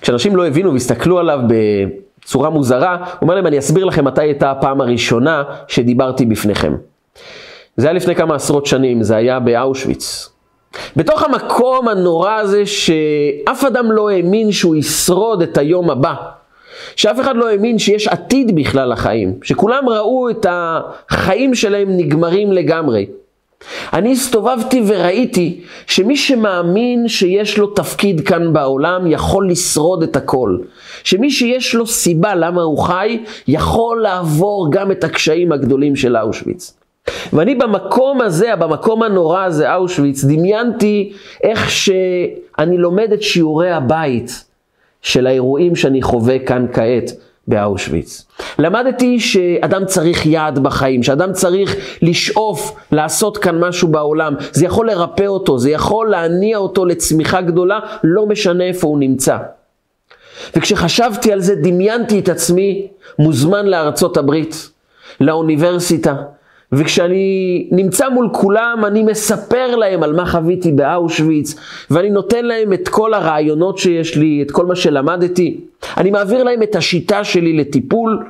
[0.00, 1.40] כשאנשים לא הבינו והסתכלו עליו
[2.22, 6.74] בצורה מוזרה, הוא אומר להם, אני אסביר לכם מתי הייתה הפעם הראשונה שדיברתי בפניכם.
[7.76, 10.28] זה היה לפני כמה עשרות שנים, זה היה באושוויץ.
[10.96, 16.14] בתוך המקום הנורא הזה שאף אדם לא האמין שהוא ישרוד את היום הבא.
[16.96, 23.06] שאף אחד לא האמין שיש עתיד בכלל לחיים, שכולם ראו את החיים שלהם נגמרים לגמרי.
[23.92, 30.58] אני הסתובבתי וראיתי שמי שמאמין שיש לו תפקיד כאן בעולם יכול לשרוד את הכל.
[31.04, 36.76] שמי שיש לו סיבה למה הוא חי, יכול לעבור גם את הקשיים הגדולים של אושוויץ.
[37.32, 44.44] ואני במקום הזה, במקום הנורא הזה, אושוויץ, דמיינתי איך שאני לומד את שיעורי הבית
[45.02, 47.10] של האירועים שאני חווה כאן כעת
[47.50, 48.24] באושוויץ.
[48.58, 54.34] למדתי שאדם צריך יעד בחיים, שאדם צריך לשאוף לעשות כאן משהו בעולם.
[54.52, 59.36] זה יכול לרפא אותו, זה יכול להניע אותו לצמיחה גדולה, לא משנה איפה הוא נמצא.
[60.56, 62.86] וכשחשבתי על זה דמיינתי את עצמי
[63.18, 64.70] מוזמן לארצות הברית,
[65.20, 66.14] לאוניברסיטה,
[66.72, 71.54] וכשאני נמצא מול כולם, אני מספר להם על מה חוויתי באושוויץ,
[71.90, 75.60] ואני נותן להם את כל הרעיונות שיש לי, את כל מה שלמדתי.
[75.96, 78.24] אני מעביר להם את השיטה שלי לטיפול,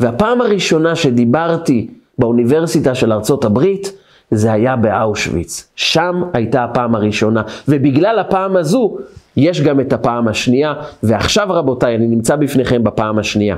[0.00, 3.92] והפעם הראשונה שדיברתי באוניברסיטה של ארצות הברית,
[4.30, 5.68] זה היה באושוויץ.
[5.76, 8.98] שם הייתה הפעם הראשונה, ובגלל הפעם הזו,
[9.36, 13.56] יש גם את הפעם השנייה, ועכשיו רבותיי, אני נמצא בפניכם בפעם השנייה.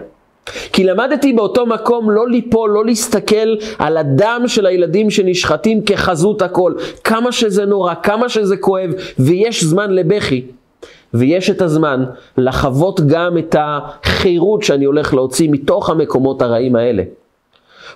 [0.73, 6.73] כי למדתי באותו מקום לא ליפול, לא להסתכל על הדם של הילדים שנשחטים כחזות הכל.
[7.05, 10.43] כמה שזה נורא, כמה שזה כואב, ויש זמן לבכי.
[11.15, 12.05] ויש את הזמן
[12.39, 17.03] לחוות גם את החירות שאני הולך להוציא מתוך המקומות הרעים האלה.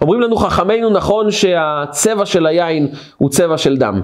[0.01, 4.03] אומרים לנו חכמינו נכון שהצבע של היין הוא צבע של דם.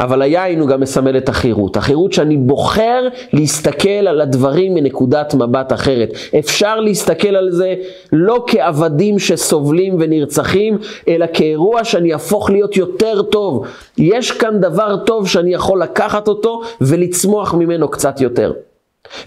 [0.00, 1.76] אבל היין הוא גם מסמל את החירות.
[1.76, 6.12] החירות שאני בוחר להסתכל על הדברים מנקודת מבט אחרת.
[6.38, 7.74] אפשר להסתכל על זה
[8.12, 13.66] לא כעבדים שסובלים ונרצחים, אלא כאירוע שאני אהפוך להיות יותר טוב.
[13.98, 18.52] יש כאן דבר טוב שאני יכול לקחת אותו ולצמוח ממנו קצת יותר.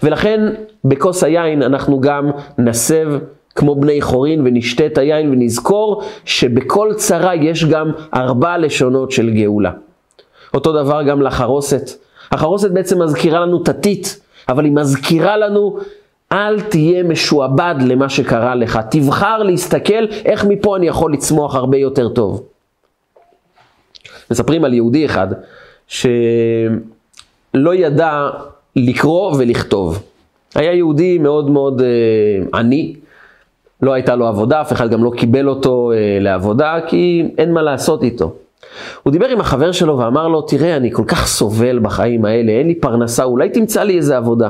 [0.02, 0.40] ולכן
[0.84, 3.08] בכוס היין אנחנו גם נסב
[3.54, 9.70] כמו בני חורין ונשתה את היין ונזכור שבכל צרה יש גם ארבע לשונות של גאולה.
[10.54, 11.90] אותו דבר גם לחרוסת.
[12.32, 15.78] החרוסת בעצם מזכירה לנו תתית, אבל היא מזכירה לנו,
[16.32, 18.78] אל תהיה משועבד למה שקרה לך.
[18.90, 22.42] תבחר להסתכל איך מפה אני יכול לצמוח הרבה יותר טוב.
[24.30, 25.26] מספרים על יהודי אחד
[25.86, 26.14] שלא
[27.74, 28.30] ידע
[28.76, 30.02] לקרוא ולכתוב.
[30.54, 32.94] היה יהודי מאוד מאוד אה, עני,
[33.82, 37.62] לא הייתה לו עבודה, אף אחד גם לא קיבל אותו אה, לעבודה, כי אין מה
[37.62, 38.34] לעשות איתו.
[39.02, 42.66] הוא דיבר עם החבר שלו ואמר לו, תראה, אני כל כך סובל בחיים האלה, אין
[42.66, 44.48] לי פרנסה, אולי תמצא לי איזה עבודה.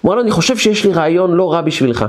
[0.00, 2.04] הוא אמר לו, אני חושב שיש לי רעיון לא רע בשבילך.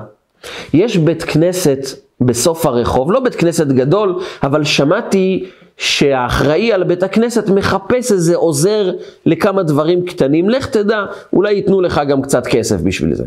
[0.74, 1.80] יש בית כנסת
[2.22, 5.46] בסוף הרחוב, לא בית כנסת גדול, אבל שמעתי
[5.78, 8.92] שהאחראי על בית הכנסת מחפש איזה עוזר
[9.26, 13.24] לכמה דברים קטנים, לך תדע, אולי ייתנו לך גם קצת כסף בשביל זה.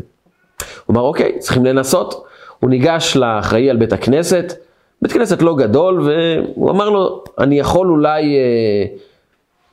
[0.87, 2.27] הוא אמר, אוקיי, צריכים לנסות.
[2.61, 4.55] הוא ניגש לאחראי על בית הכנסת,
[5.07, 8.85] בית כנסת לא גדול, והוא אמר לו, אני יכול אולי אה,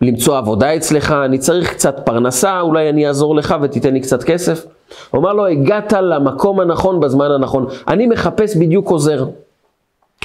[0.02, 4.65] למצוא עבודה אצלך, אני צריך קצת פרנסה, אולי אני אעזור לך ותיתן לי קצת כסף.
[5.12, 9.26] הוא אמר לו, הגעת למקום הנכון בזמן הנכון, אני מחפש בדיוק עוזר.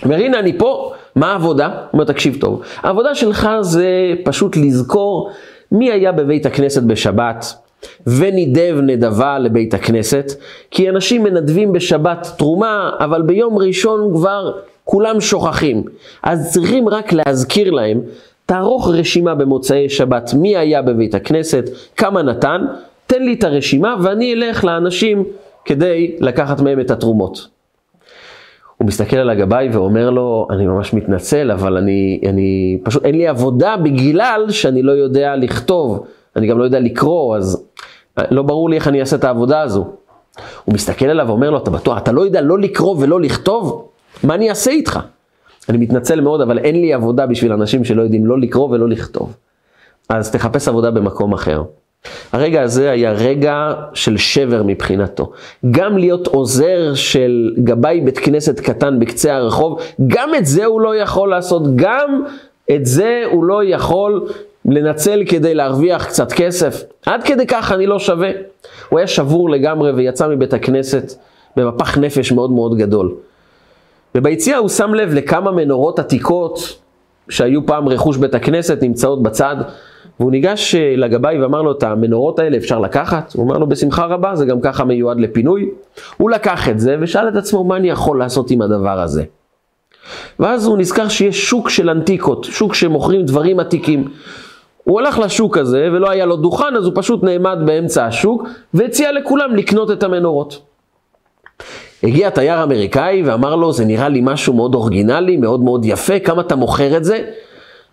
[0.04, 1.66] אומר, הנה אני פה, מה העבודה?
[1.66, 3.88] הוא אומר, תקשיב טוב, העבודה שלך זה
[4.24, 5.30] פשוט לזכור
[5.72, 7.54] מי היה בבית הכנסת בשבת,
[8.06, 10.32] ונידב נדבה לבית הכנסת,
[10.70, 14.52] כי אנשים מנדבים בשבת תרומה, אבל ביום ראשון כבר
[14.90, 15.82] כולם שוכחים.
[16.22, 18.00] אז צריכים רק להזכיר להם,
[18.46, 21.64] תערוך רשימה במוצאי שבת, מי היה בבית הכנסת,
[21.96, 22.64] כמה נתן,
[23.06, 25.24] תן לי את הרשימה ואני אלך לאנשים
[25.64, 27.48] כדי לקחת מהם את התרומות.
[28.76, 33.28] הוא מסתכל על הגבאי ואומר לו, אני ממש מתנצל, אבל אני, אני פשוט, אין לי
[33.28, 37.64] עבודה בגלל שאני לא יודע לכתוב, אני גם לא יודע לקרוא, אז
[38.30, 39.86] לא ברור לי איך אני אעשה את העבודה הזו.
[40.64, 43.87] הוא מסתכל עליו ואומר לו, אתה בטוח, אתה לא יודע לא לקרוא ולא לכתוב?
[44.24, 45.00] מה אני אעשה איתך?
[45.68, 49.36] אני מתנצל מאוד, אבל אין לי עבודה בשביל אנשים שלא יודעים לא לקרוא ולא לכתוב.
[50.08, 51.62] אז תחפש עבודה במקום אחר.
[52.32, 55.32] הרגע הזה היה רגע של שבר מבחינתו.
[55.70, 60.96] גם להיות עוזר של גבאי בית כנסת קטן בקצה הרחוב, גם את זה הוא לא
[60.96, 62.22] יכול לעשות, גם
[62.70, 64.28] את זה הוא לא יכול
[64.64, 66.84] לנצל כדי להרוויח קצת כסף.
[67.06, 68.30] עד כדי כך אני לא שווה.
[68.88, 71.12] הוא היה שבור לגמרי ויצא מבית הכנסת
[71.56, 73.14] במפח נפש מאוד מאוד גדול.
[74.14, 76.78] וביציאה הוא שם לב לכמה מנורות עתיקות
[77.28, 79.56] שהיו פעם רכוש בית הכנסת נמצאות בצד,
[80.20, 83.32] והוא ניגש אה, לגבאי ואמר לו, את המנורות האלה אפשר לקחת?
[83.36, 85.70] הוא אמר לו, בשמחה רבה, זה גם ככה מיועד לפינוי.
[86.16, 89.24] הוא לקח את זה ושאל את עצמו, מה אני יכול לעשות עם הדבר הזה?
[90.38, 94.08] ואז הוא נזכר שיש שוק של אנטיקות, שוק שמוכרים דברים עתיקים.
[94.84, 99.12] הוא הלך לשוק הזה ולא היה לו דוכן, אז הוא פשוט נעמד באמצע השוק והציע
[99.12, 100.67] לכולם לקנות את המנורות.
[102.02, 106.42] הגיע תייר אמריקאי ואמר לו, זה נראה לי משהו מאוד אורגינלי, מאוד מאוד יפה, כמה
[106.42, 107.24] אתה מוכר את זה?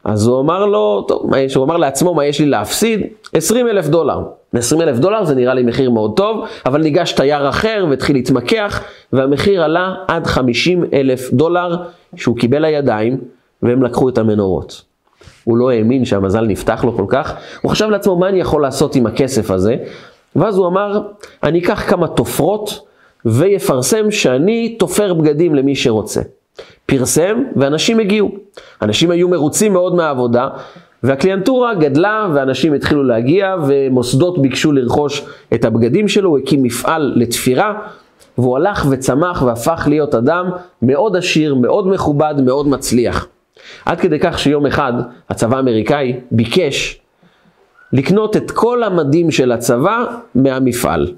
[0.03, 1.55] אז הוא אמר לו, טוב, מה יש?
[1.55, 3.01] הוא אמר לעצמו, מה יש לי להפסיד?
[3.33, 4.19] 20 אלף דולר.
[4.53, 8.83] 20 אלף דולר זה נראה לי מחיר מאוד טוב, אבל ניגש תייר אחר והתחיל להתמקח,
[9.13, 11.75] והמחיר עלה עד 50 אלף דולר
[12.15, 13.17] שהוא קיבל לידיים,
[13.63, 14.81] והם לקחו את המנורות.
[15.43, 18.95] הוא לא האמין שהמזל נפתח לו כל כך, הוא חשב לעצמו, מה אני יכול לעשות
[18.95, 19.75] עם הכסף הזה?
[20.35, 21.01] ואז הוא אמר,
[21.43, 22.84] אני אקח כמה תופרות,
[23.25, 26.21] ויפרסם שאני תופר בגדים למי שרוצה.
[26.85, 28.31] פרסם ואנשים הגיעו.
[28.81, 30.47] אנשים היו מרוצים מאוד מהעבודה
[31.03, 37.73] והקליינטורה גדלה ואנשים התחילו להגיע ומוסדות ביקשו לרכוש את הבגדים שלו, הוא הקים מפעל לתפירה
[38.37, 40.49] והוא הלך וצמח והפך להיות אדם
[40.81, 43.27] מאוד עשיר, מאוד מכובד, מאוד מצליח.
[43.85, 44.93] עד כדי כך שיום אחד
[45.29, 46.99] הצבא האמריקאי ביקש
[47.93, 51.13] לקנות את כל המדים של הצבא מהמפעל.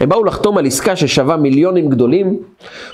[0.00, 2.36] הם באו לחתום על עסקה ששווה מיליונים גדולים.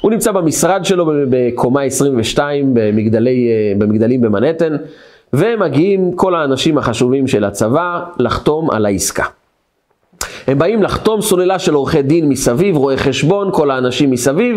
[0.00, 4.76] הוא נמצא במשרד שלו בקומה 22 במגדלי, אה, במגדלים במנהטן,
[5.33, 9.24] ומגיעים כל האנשים החשובים של הצבא לחתום על העסקה.
[10.46, 14.57] הם באים לחתום סוללה של עורכי דין מסביב, רואי חשבון, כל האנשים מסביב,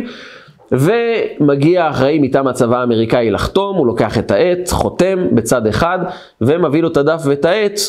[0.71, 5.99] ומגיע האחראי מטעם הצבא האמריקאי לחתום, הוא לוקח את העט, חותם בצד אחד,
[6.41, 7.79] ומביא לו את הדף ואת העט,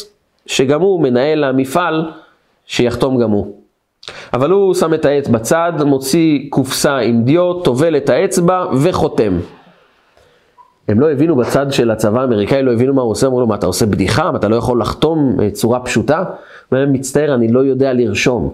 [0.47, 2.11] שגם הוא מנהל המפעל,
[2.67, 3.66] שיחתום גם הוא.
[4.35, 9.39] אבל הוא שם את העט בצד, מוציא קופסה עם דיו, טובל את האצבע וחותם.
[10.89, 13.55] הם לא הבינו בצד של הצבא האמריקאי, לא הבינו מה הוא עושה, אמרו לו, מה
[13.55, 14.31] אתה עושה בדיחה?
[14.31, 16.19] מה אתה לא יכול לחתום צורה פשוטה?
[16.19, 18.51] הוא אומר, מצטער, אני לא יודע לרשום.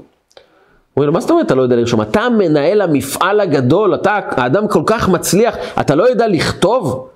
[0.97, 2.03] אומרים לו, מה זאת אומרת אתה לא יודע לרשום?
[2.03, 7.09] אתה מנהל המפעל הגדול, אתה האדם כל כך מצליח, אתה לא יודע לכתוב?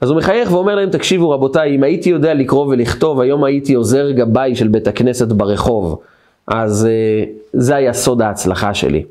[0.00, 4.10] אז הוא מחייך ואומר להם, תקשיבו רבותיי, אם הייתי יודע לקרוא ולכתוב, היום הייתי עוזר
[4.10, 5.98] גבאי של בית הכנסת ברחוב.
[6.50, 9.04] אז uh, זה היה סוד ההצלחה שלי.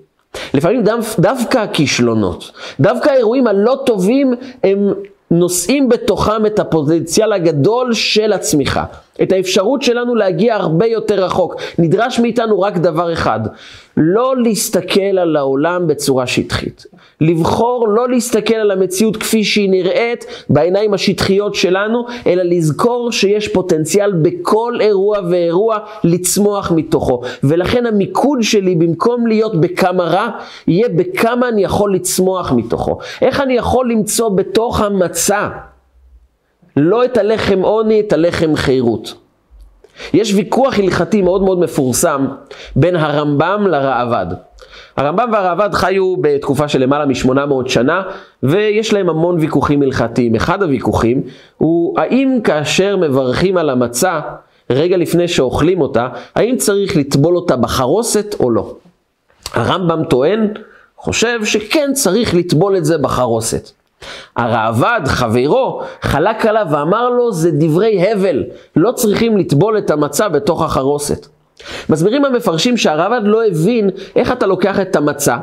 [0.53, 4.93] לפעמים דו, דווקא הכישלונות, דווקא האירועים הלא טובים הם
[5.31, 8.83] נושאים בתוכם את הפוטנציאל הגדול של הצמיחה.
[9.23, 11.55] את האפשרות שלנו להגיע הרבה יותר רחוק.
[11.79, 13.39] נדרש מאיתנו רק דבר אחד,
[13.97, 16.85] לא להסתכל על העולם בצורה שטחית.
[17.21, 24.11] לבחור לא להסתכל על המציאות כפי שהיא נראית בעיניים השטחיות שלנו, אלא לזכור שיש פוטנציאל
[24.11, 27.21] בכל אירוע ואירוע לצמוח מתוכו.
[27.43, 30.27] ולכן המיקוד שלי במקום להיות בכמה רע,
[30.67, 32.97] יהיה בכמה אני יכול לצמוח מתוכו.
[33.21, 35.47] איך אני יכול למצוא בתוך המצע
[36.77, 39.13] לא את הלחם עוני, את הלחם חירות.
[40.13, 42.27] יש ויכוח הלכתי מאוד מאוד מפורסם
[42.75, 44.25] בין הרמב"ם לראב"ד.
[44.97, 48.01] הרמב"ם והראב"ד חיו בתקופה של למעלה מ-800 שנה,
[48.43, 50.35] ויש להם המון ויכוחים הלכתיים.
[50.35, 51.21] אחד הוויכוחים
[51.57, 54.19] הוא האם כאשר מברכים על המצה,
[54.69, 58.75] רגע לפני שאוכלים אותה, האם צריך לטבול אותה בחרוסת או לא.
[59.53, 60.47] הרמב"ם טוען,
[60.97, 63.76] חושב שכן צריך לטבול את זה בחרוסת.
[64.35, 68.43] הראב"ד, חברו, חלק עליו ואמר לו, זה דברי הבל,
[68.75, 71.27] לא צריכים לטבול את המצה בתוך החרוסת.
[71.89, 75.37] מסבירים המפרשים שהרב"ד לא הבין איך אתה לוקח את המצה,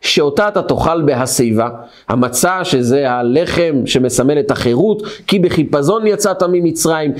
[0.00, 1.68] שאותה אתה תאכל בהשיבה,
[2.08, 7.12] המצה שזה הלחם שמסמל את החירות, כי בחיפזון יצאת ממצרים,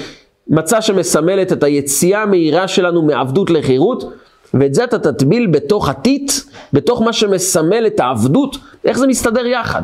[0.49, 4.13] מצה שמסמלת את היציאה המהירה שלנו מעבדות לחירות,
[4.55, 6.33] ואת זה אתה תטביל בתוך הטיט,
[6.73, 9.83] בתוך מה שמסמל את העבדות, איך זה מסתדר יחד?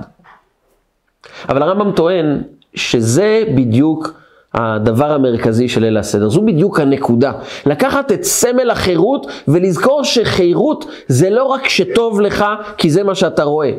[1.49, 2.43] אבל הרמב"ם טוען
[2.75, 4.13] שזה בדיוק
[4.55, 6.29] הדבר המרכזי של ליל הסדר.
[6.29, 7.33] זו בדיוק הנקודה.
[7.67, 12.45] לקחת את סמל החירות ולזכור שחירות זה לא רק שטוב לך
[12.79, 13.71] כי זה מה שאתה רואה.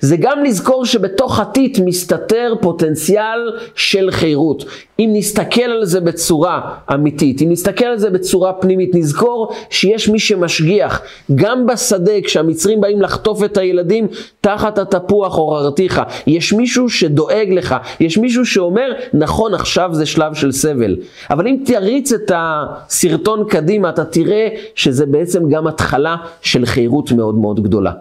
[0.00, 4.64] זה גם לזכור שבתוך הטיט מסתתר פוטנציאל של חירות.
[4.98, 6.60] אם נסתכל על זה בצורה
[6.94, 11.00] אמיתית, אם נסתכל על זה בצורה פנימית, נזכור שיש מי שמשגיח.
[11.34, 14.06] גם בשדה כשהמצרים באים לחטוף את הילדים
[14.40, 16.02] תחת התפוח עוררתיך.
[16.26, 20.96] יש מישהו שדואג לך, יש מישהו שאומר נכון עכשיו זה שלב של סבל.
[21.30, 27.34] אבל אם תריץ את הסרטון קדימה, אתה תראה שזה בעצם גם התחלה של חירות מאוד
[27.34, 27.92] מאוד גדולה.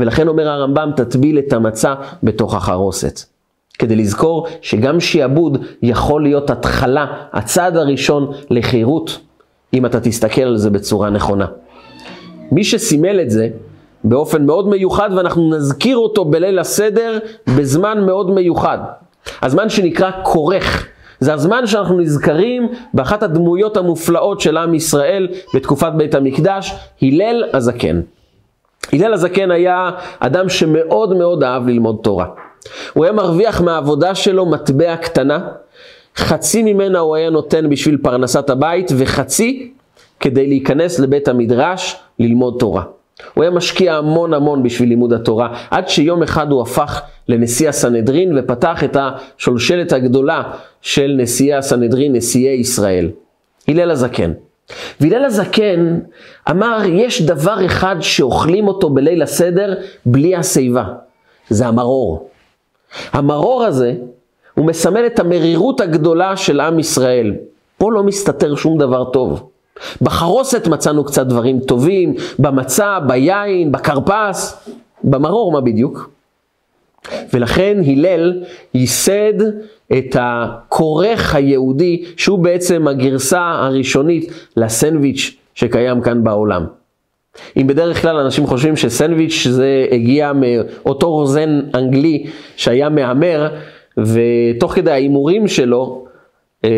[0.00, 3.20] ולכן אומר הרמב"ם, תטביל את המצה בתוך החרוסת.
[3.78, 9.18] כדי לזכור שגם שיעבוד יכול להיות התחלה, הצעד הראשון לחירות,
[9.74, 11.46] אם אתה תסתכל על זה בצורה נכונה.
[12.52, 13.48] מי שסימל את זה
[14.04, 17.18] באופן מאוד מיוחד, ואנחנו נזכיר אותו בליל הסדר
[17.56, 18.78] בזמן מאוד מיוחד.
[19.42, 20.86] הזמן שנקרא כורך.
[21.20, 28.00] זה הזמן שאנחנו נזכרים באחת הדמויות המופלאות של עם ישראל בתקופת בית המקדש, הלל הזקן.
[28.92, 32.26] הלל הזקן היה אדם שמאוד מאוד אהב ללמוד תורה.
[32.92, 35.48] הוא היה מרוויח מהעבודה שלו מטבע קטנה,
[36.16, 39.72] חצי ממנה הוא היה נותן בשביל פרנסת הבית וחצי
[40.20, 42.82] כדי להיכנס לבית המדרש ללמוד תורה.
[43.34, 48.38] הוא היה משקיע המון המון בשביל לימוד התורה, עד שיום אחד הוא הפך לנשיא הסנהדרין
[48.38, 50.42] ופתח את השולשלת הגדולה
[50.82, 53.10] של נשיאי הסנהדרין, נשיאי ישראל.
[53.68, 54.32] הלל הזקן.
[55.00, 55.98] והלל הזקן
[56.50, 59.74] אמר, יש דבר אחד שאוכלים אותו בליל הסדר
[60.06, 60.84] בלי השיבה,
[61.48, 62.28] זה המרור.
[63.12, 63.94] המרור הזה,
[64.54, 67.34] הוא מסמל את המרירות הגדולה של עם ישראל.
[67.78, 69.50] פה לא מסתתר שום דבר טוב.
[70.02, 74.70] בחרוסת מצאנו קצת דברים טובים, במצה, ביין, בכרפס,
[75.04, 76.10] במרור מה בדיוק?
[77.32, 78.42] ולכן הלל
[78.74, 79.32] ייסד
[79.92, 86.66] את הכורך היהודי, שהוא בעצם הגרסה הראשונית לסנדוויץ' שקיים כאן בעולם.
[87.56, 93.48] אם בדרך כלל אנשים חושבים שסנדוויץ' זה הגיע מאותו רוזן אנגלי שהיה מהמר,
[93.96, 96.04] ותוך כדי ההימורים שלו,
[96.64, 96.70] אה,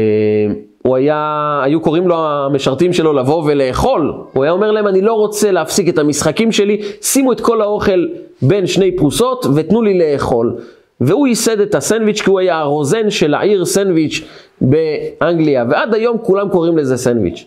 [0.83, 4.12] הוא היה, היו קוראים לו המשרתים שלו לבוא ולאכול.
[4.33, 8.07] הוא היה אומר להם, אני לא רוצה להפסיק את המשחקים שלי, שימו את כל האוכל
[8.43, 10.57] בין שני פרוסות ותנו לי לאכול.
[11.01, 14.20] והוא ייסד את הסנדוויץ' כי הוא היה הרוזן של העיר סנדוויץ'
[14.61, 17.47] באנגליה, ועד היום כולם קוראים לזה סנדוויץ'.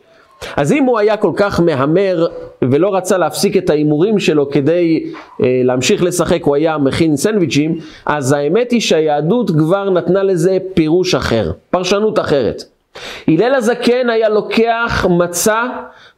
[0.58, 2.28] אז אם הוא היה כל כך מהמר
[2.62, 5.04] ולא רצה להפסיק את ההימורים שלו כדי
[5.42, 11.16] אה, להמשיך לשחק, הוא היה מכין סנדוויצ'ים, אז האמת היא שהיהדות כבר נתנה לזה פירוש
[11.16, 12.71] אחר, פרשנות אחרת.
[13.28, 15.64] הלל הזקן היה לוקח מצה,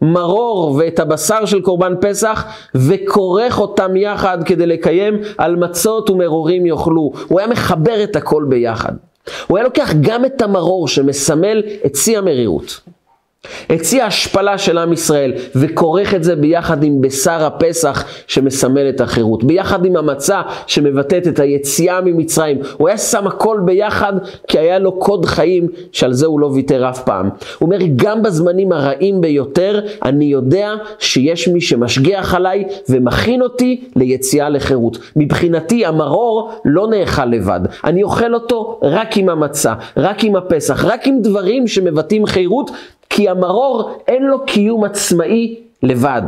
[0.02, 2.46] מרור ואת הבשר של קורבן פסח
[2.76, 7.12] וכורך אותם יחד כדי לקיים על מצות ומרורים יאכלו.
[7.28, 8.94] הוא היה מחבר את הכל ביחד.
[9.48, 12.80] הוא היה לוקח גם את המרור שמסמל את שיא המרירות.
[13.72, 19.02] את שיא ההשפלה של עם ישראל, וכורך את זה ביחד עם בשר הפסח שמסמל את
[19.02, 22.58] החירות, ביחד עם המצה שמבטאת את היציאה ממצרים.
[22.78, 24.14] הוא היה שם הכל ביחד
[24.48, 27.30] כי היה לו קוד חיים שעל זה הוא לא ויתר אף פעם.
[27.60, 34.50] הוא אומר, גם בזמנים הרעים ביותר, אני יודע שיש מי שמשגיח עליי ומכין אותי ליציאה
[34.50, 34.98] לחירות.
[35.16, 41.08] מבחינתי המרור לא נאכל לבד, אני אוכל אותו רק עם המצה, רק עם הפסח, רק
[41.08, 42.72] עם דברים שמבטאים חירות,
[43.16, 46.22] כי המרור אין לו קיום עצמאי לבד.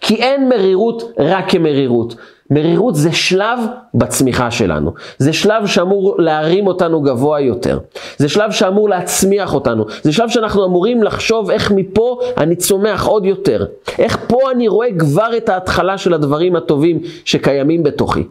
[0.00, 2.14] כי אין מרירות רק כמרירות.
[2.50, 3.58] מרירות זה שלב
[3.94, 4.92] בצמיחה שלנו.
[5.18, 7.78] זה שלב שאמור להרים אותנו גבוה יותר.
[8.16, 9.84] זה שלב שאמור להצמיח אותנו.
[10.02, 13.66] זה שלב שאנחנו אמורים לחשוב איך מפה אני צומח עוד יותר.
[13.98, 18.24] איך פה אני רואה כבר את ההתחלה של הדברים הטובים שקיימים בתוכי.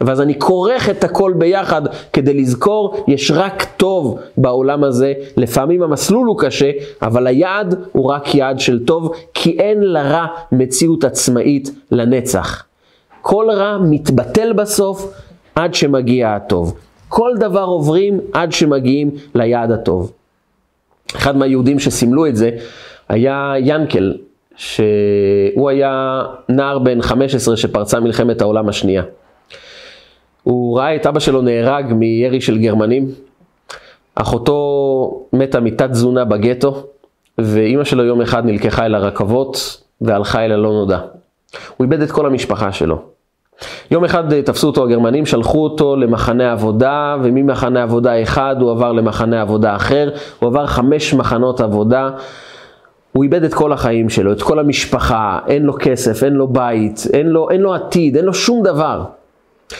[0.00, 1.82] ואז אני כורך את הכל ביחד
[2.12, 5.12] כדי לזכור, יש רק טוב בעולם הזה.
[5.36, 6.70] לפעמים המסלול הוא קשה,
[7.02, 12.64] אבל היעד הוא רק יעד של טוב, כי אין לרע מציאות עצמאית לנצח.
[13.22, 15.12] כל רע מתבטל בסוף
[15.54, 16.74] עד שמגיע הטוב.
[17.08, 20.12] כל דבר עוברים עד שמגיעים ליעד הטוב.
[21.16, 22.50] אחד מהיהודים שסימלו את זה
[23.08, 24.14] היה ינקל,
[24.56, 29.02] שהוא היה נער בן 15 שפרצה מלחמת העולם השנייה.
[30.46, 33.06] הוא ראה את אבא שלו נהרג מירי של גרמנים,
[34.14, 36.86] אחותו מתה מתת תזונה בגטו,
[37.38, 40.98] ואימא שלו יום אחד נלקחה אל הרכבות והלכה אל הלא נודע.
[41.76, 42.98] הוא איבד את כל המשפחה שלו.
[43.90, 48.92] יום אחד אה, תפסו אותו הגרמנים, שלחו אותו למחנה עבודה, וממחנה עבודה אחד הוא עבר
[48.92, 52.10] למחנה עבודה אחר, הוא עבר חמש מחנות עבודה.
[53.12, 57.06] הוא איבד את כל החיים שלו, את כל המשפחה, אין לו כסף, אין לו בית,
[57.12, 59.02] אין לו, אין לו עתיד, אין לו שום דבר.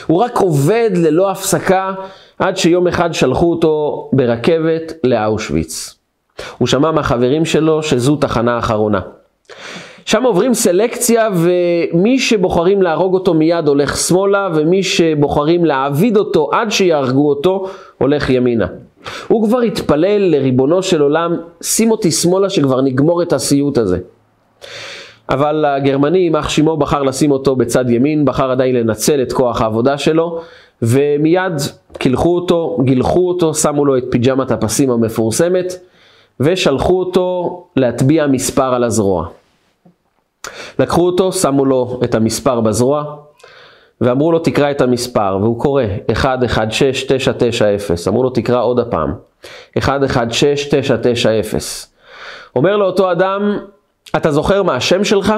[0.06, 1.92] הוא רק עובד ללא הפסקה
[2.38, 5.94] עד שיום אחד שלחו אותו ברכבת לאושוויץ.
[6.58, 9.00] הוא שמע מהחברים שלו שזו תחנה אחרונה.
[10.04, 16.70] שם עוברים סלקציה ומי שבוחרים להרוג אותו מיד הולך שמאלה ומי שבוחרים להעביד אותו עד
[16.70, 17.66] שיהרגו אותו
[17.98, 18.66] הולך ימינה.
[19.28, 23.98] הוא כבר התפלל לריבונו של עולם, שים אותי שמאלה שכבר נגמור את הסיוט הזה.
[25.30, 29.98] אבל הגרמני, יימח שמו, בחר לשים אותו בצד ימין, בחר עדיין לנצל את כוח העבודה
[29.98, 30.40] שלו,
[30.82, 31.52] ומיד
[31.98, 35.74] קילחו אותו, גילחו אותו, שמו לו את פיג'מת הפסים המפורסמת,
[36.40, 39.26] ושלחו אותו להטביע מספר על הזרוע.
[40.78, 43.16] לקחו אותו, שמו לו את המספר בזרוע,
[44.00, 47.98] ואמרו לו תקרא את המספר, והוא קורא 116990.
[48.08, 49.14] אמרו לו תקרא עוד הפעם,
[49.76, 51.60] 116990.
[52.56, 53.58] אומר לו אותו אדם,
[54.16, 55.34] אתה זוכר מה השם שלך?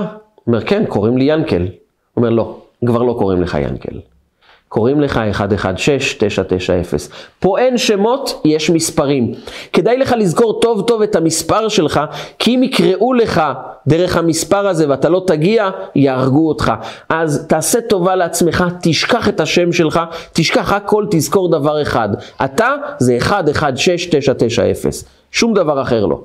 [0.46, 1.68] אומר, כן, קוראים לי ינקל.
[2.16, 2.56] אומר, לא,
[2.86, 4.00] כבר לא קוראים לך ינקל.
[4.68, 7.10] קוראים לך 116990.
[7.40, 9.32] פה אין שמות, יש מספרים.
[9.72, 12.00] כדאי לך לזכור טוב טוב את המספר שלך,
[12.38, 13.42] כי אם יקראו לך
[13.86, 16.72] דרך המספר הזה ואתה לא תגיע, יהרגו אותך.
[17.08, 20.00] אז תעשה טובה לעצמך, תשכח את השם שלך,
[20.32, 22.08] תשכח הכל, תזכור דבר אחד.
[22.44, 24.92] אתה זה 116990.
[25.32, 26.20] שום דבר אחר לא.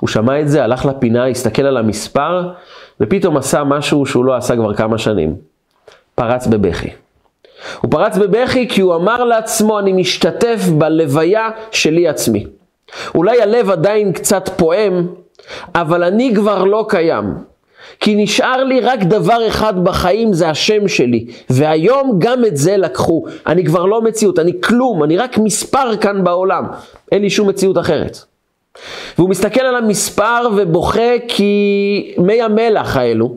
[0.00, 2.48] הוא שמע את זה, הלך לפינה, הסתכל על המספר,
[3.00, 5.36] ופתאום עשה משהו שהוא לא עשה כבר כמה שנים.
[6.14, 6.90] פרץ בבכי.
[7.80, 12.46] הוא פרץ בבכי כי הוא אמר לעצמו, אני משתתף בלוויה שלי עצמי.
[13.14, 15.06] אולי הלב עדיין קצת פועם,
[15.74, 17.34] אבל אני כבר לא קיים.
[18.00, 21.26] כי נשאר לי רק דבר אחד בחיים, זה השם שלי.
[21.50, 23.24] והיום גם את זה לקחו.
[23.46, 26.64] אני כבר לא מציאות, אני כלום, אני רק מספר כאן בעולם.
[27.12, 28.33] אין לי שום מציאות אחרת.
[29.18, 33.36] והוא מסתכל על המספר ובוכה כי מי המלח האלו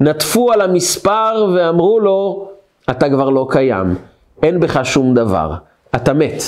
[0.00, 2.48] נטפו על המספר ואמרו לו,
[2.90, 3.94] אתה כבר לא קיים,
[4.42, 5.52] אין בך שום דבר,
[5.94, 6.42] אתה מת.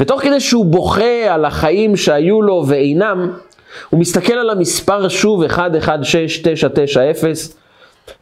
[0.00, 3.32] ותוך כדי שהוא בוכה על החיים שהיו לו ואינם,
[3.90, 7.32] הוא מסתכל על המספר שוב 116990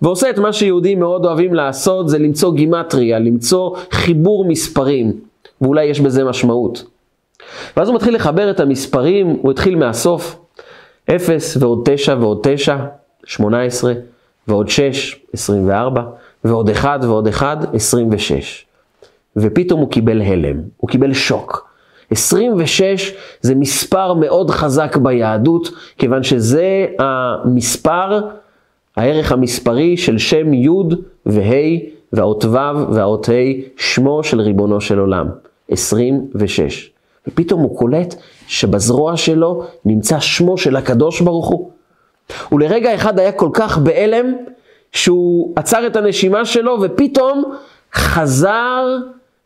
[0.02, 5.12] ועושה את מה שיהודים מאוד אוהבים לעשות, זה למצוא גימטריה, למצוא חיבור מספרים,
[5.60, 6.95] ואולי יש בזה משמעות.
[7.76, 10.38] ואז הוא מתחיל לחבר את המספרים, הוא התחיל מהסוף,
[11.10, 12.76] 0 ועוד 9 ועוד 9,
[13.24, 13.92] 18,
[14.48, 16.02] ועוד 6, 24,
[16.44, 18.66] ועוד 1 ועוד 1, 26.
[19.36, 21.66] ופתאום הוא קיבל הלם, הוא קיבל שוק.
[22.10, 25.68] 26 זה מספר מאוד חזק ביהדות,
[25.98, 28.20] כיוון שזה המספר,
[28.96, 30.68] הערך המספרי של שם י'
[31.26, 31.52] וה'
[32.12, 33.32] והאות ו' והאות ה',
[33.76, 35.26] שמו של ריבונו של עולם.
[35.70, 36.90] 26.
[37.28, 38.14] ופתאום הוא קולט
[38.46, 41.70] שבזרוע שלו נמצא שמו של הקדוש ברוך הוא.
[42.52, 44.34] ולרגע אחד היה כל כך בהלם,
[44.92, 47.44] שהוא עצר את הנשימה שלו ופתאום
[47.94, 48.84] חזר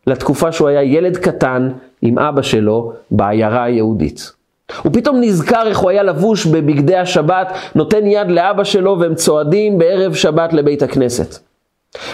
[0.07, 1.71] לתקופה שהוא היה ילד קטן
[2.01, 4.31] עם אבא שלו בעיירה היהודית.
[4.83, 9.77] הוא פתאום נזכר איך הוא היה לבוש בבגדי השבת, נותן יד לאבא שלו והם צועדים
[9.77, 11.39] בערב שבת לבית הכנסת.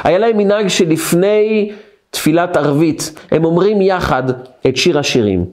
[0.03, 1.71] היה להם מנהג שלפני
[2.09, 4.23] תפילת ערבית הם אומרים יחד
[4.67, 5.45] את שיר השירים.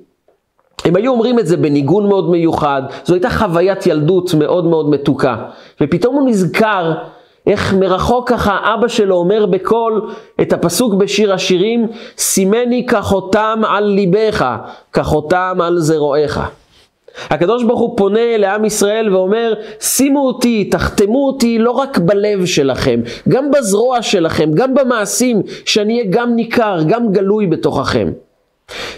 [0.85, 5.37] הם היו אומרים את זה בניגון מאוד מיוחד, זו הייתה חוויית ילדות מאוד מאוד מתוקה.
[5.81, 6.93] ופתאום הוא נזכר
[7.47, 11.87] איך מרחוק ככה אבא שלו אומר בקול את הפסוק בשיר השירים,
[12.19, 14.57] סימני כחותם על ליבך,
[14.93, 16.41] כחותם על זרועיך.
[17.31, 23.01] הקדוש ברוך הוא פונה לעם ישראל ואומר, שימו אותי, תחתמו אותי לא רק בלב שלכם,
[23.29, 28.13] גם בזרוע שלכם, גם במעשים, שאני אהיה גם ניכר, גם גלוי בתוככם.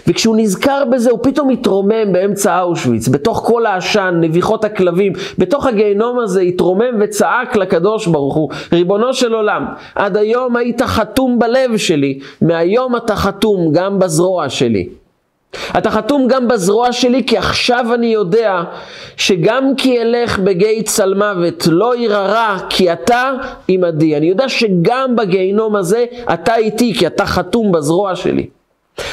[0.07, 6.19] וכשהוא נזכר בזה הוא פתאום התרומם באמצע אושוויץ, בתוך כל העשן, נביחות הכלבים, בתוך הגיהנום
[6.19, 9.65] הזה התרומם וצעק לקדוש ברוך הוא, ריבונו של עולם,
[9.95, 14.89] עד היום היית חתום בלב שלי, מהיום אתה חתום גם בזרוע שלי.
[15.77, 18.63] אתה חתום גם בזרוע שלי כי עכשיו אני יודע
[19.17, 23.31] שגם כי אלך בגיא צלמוות לא ירא כי אתה
[23.67, 24.17] עמדי.
[24.17, 28.47] אני יודע שגם בגיהנום הזה אתה איתי כי אתה חתום בזרוע שלי.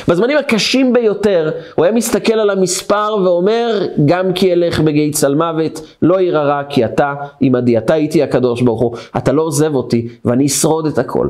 [0.08, 6.20] בזמנים הקשים ביותר, הוא היה מסתכל על המספר ואומר, גם כי אלך בגיא צלמוות, לא
[6.20, 10.86] ירא כי אתה עמדי, אתה איתי הקדוש ברוך הוא, אתה לא עוזב אותי, ואני אשרוד
[10.86, 11.28] את הכל.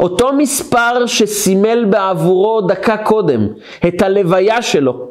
[0.00, 3.48] אותו מספר שסימל בעבורו דקה קודם
[3.88, 5.08] את הלוויה שלו,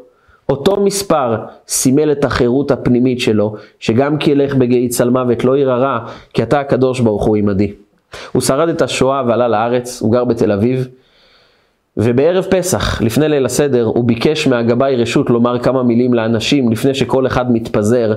[0.50, 1.36] אותו מספר
[1.68, 6.00] סימל את החירות הפנימית שלו, שגם כי אלך בגיא צלמוות לא ירא
[6.34, 7.74] כי אתה הקדוש ברוך הוא עמדי.
[8.32, 10.88] הוא שרד את השואה ועלה לארץ, הוא גר בתל אביב,
[11.98, 17.28] ובערב פסח, לפני ליל הסדר, הוא ביקש מהגבאי רשות לומר כמה מילים לאנשים לפני שכל
[17.28, 18.14] אחד מתפזר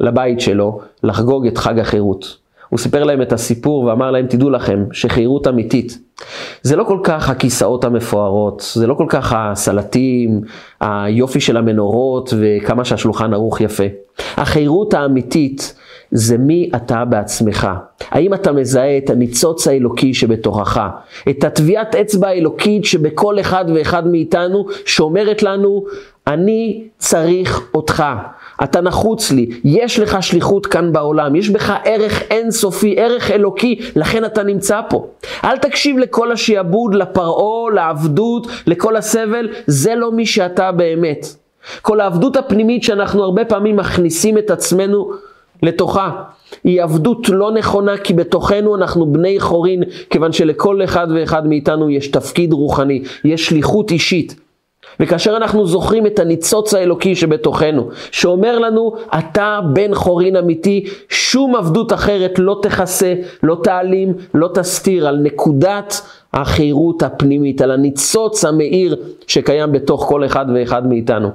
[0.00, 2.36] לבית שלו לחגוג את חג החירות.
[2.68, 5.98] הוא סיפר להם את הסיפור ואמר להם, תדעו לכם שחירות אמיתית
[6.62, 10.40] זה לא כל כך הכיסאות המפוארות, זה לא כל כך הסלטים,
[10.80, 13.84] היופי של המנורות וכמה שהשולחן ערוך יפה.
[14.36, 15.74] החירות האמיתית
[16.10, 17.68] זה מי אתה בעצמך.
[18.10, 20.80] האם אתה מזהה את הניצוץ האלוקי שבתוכך,
[21.30, 25.84] את הטביעת אצבע האלוקית שבכל אחד ואחד מאיתנו שאומרת לנו,
[26.26, 28.04] אני צריך אותך.
[28.64, 34.24] אתה נחוץ לי, יש לך שליחות כאן בעולם, יש בך ערך אינסופי, ערך אלוקי, לכן
[34.24, 35.06] אתה נמצא פה.
[35.44, 41.26] אל תקשיב לכל השיעבוד, לפרעה, לעבדות, לכל הסבל, זה לא מי שאתה באמת.
[41.82, 45.10] כל העבדות הפנימית שאנחנו הרבה פעמים מכניסים את עצמנו
[45.62, 46.10] לתוכה,
[46.64, 52.08] היא עבדות לא נכונה כי בתוכנו אנחנו בני חורין, כיוון שלכל אחד ואחד מאיתנו יש
[52.08, 54.47] תפקיד רוחני, יש שליחות אישית.
[55.00, 61.92] וכאשר אנחנו זוכרים את הניצוץ האלוקי שבתוכנו, שאומר לנו, אתה בן חורין אמיתי, שום עבדות
[61.92, 68.96] אחרת לא תכסה, לא תעלים, לא תסתיר על נקודת החירות הפנימית, על הניצוץ המאיר
[69.26, 71.28] שקיים בתוך כל אחד ואחד מאיתנו.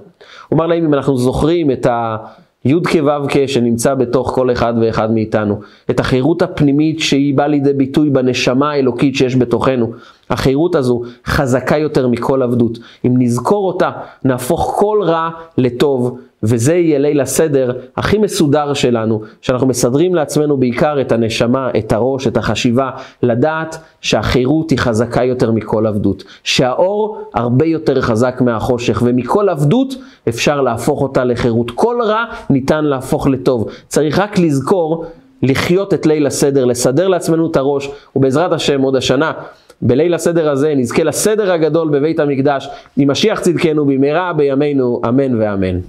[0.49, 2.17] הוא אמר להם, אם אנחנו זוכרים את ה...
[2.65, 5.59] י' כו' שנמצא בתוך כל אחד ואחד מאיתנו.
[5.89, 9.91] את החירות הפנימית שהיא באה לידי ביטוי בנשמה האלוקית שיש בתוכנו.
[10.29, 12.79] החירות הזו חזקה יותר מכל עבדות.
[13.05, 13.91] אם נזכור אותה,
[14.23, 21.01] נהפוך כל רע לטוב, וזה יהיה ליל הסדר הכי מסודר שלנו, שאנחנו מסדרים לעצמנו בעיקר
[21.01, 22.91] את הנשמה, את הראש, את החשיבה,
[23.23, 29.93] לדעת שהחירות היא חזקה יותר מכל עבדות, שהאור הרבה יותר חזק מהחושך, ומכל עבדות
[30.29, 31.71] אפשר להפוך אותה לחירות.
[31.71, 33.69] כל רע ניתן להפוך לטוב.
[33.87, 35.05] צריך רק לזכור
[35.41, 39.31] לחיות את ליל הסדר, לסדר לעצמנו את הראש, ובעזרת השם עוד השנה
[39.81, 45.79] בליל הסדר הזה נזכה לסדר הגדול בבית המקדש, עם משיח צדקנו במהרה בימינו, אמן ואמן.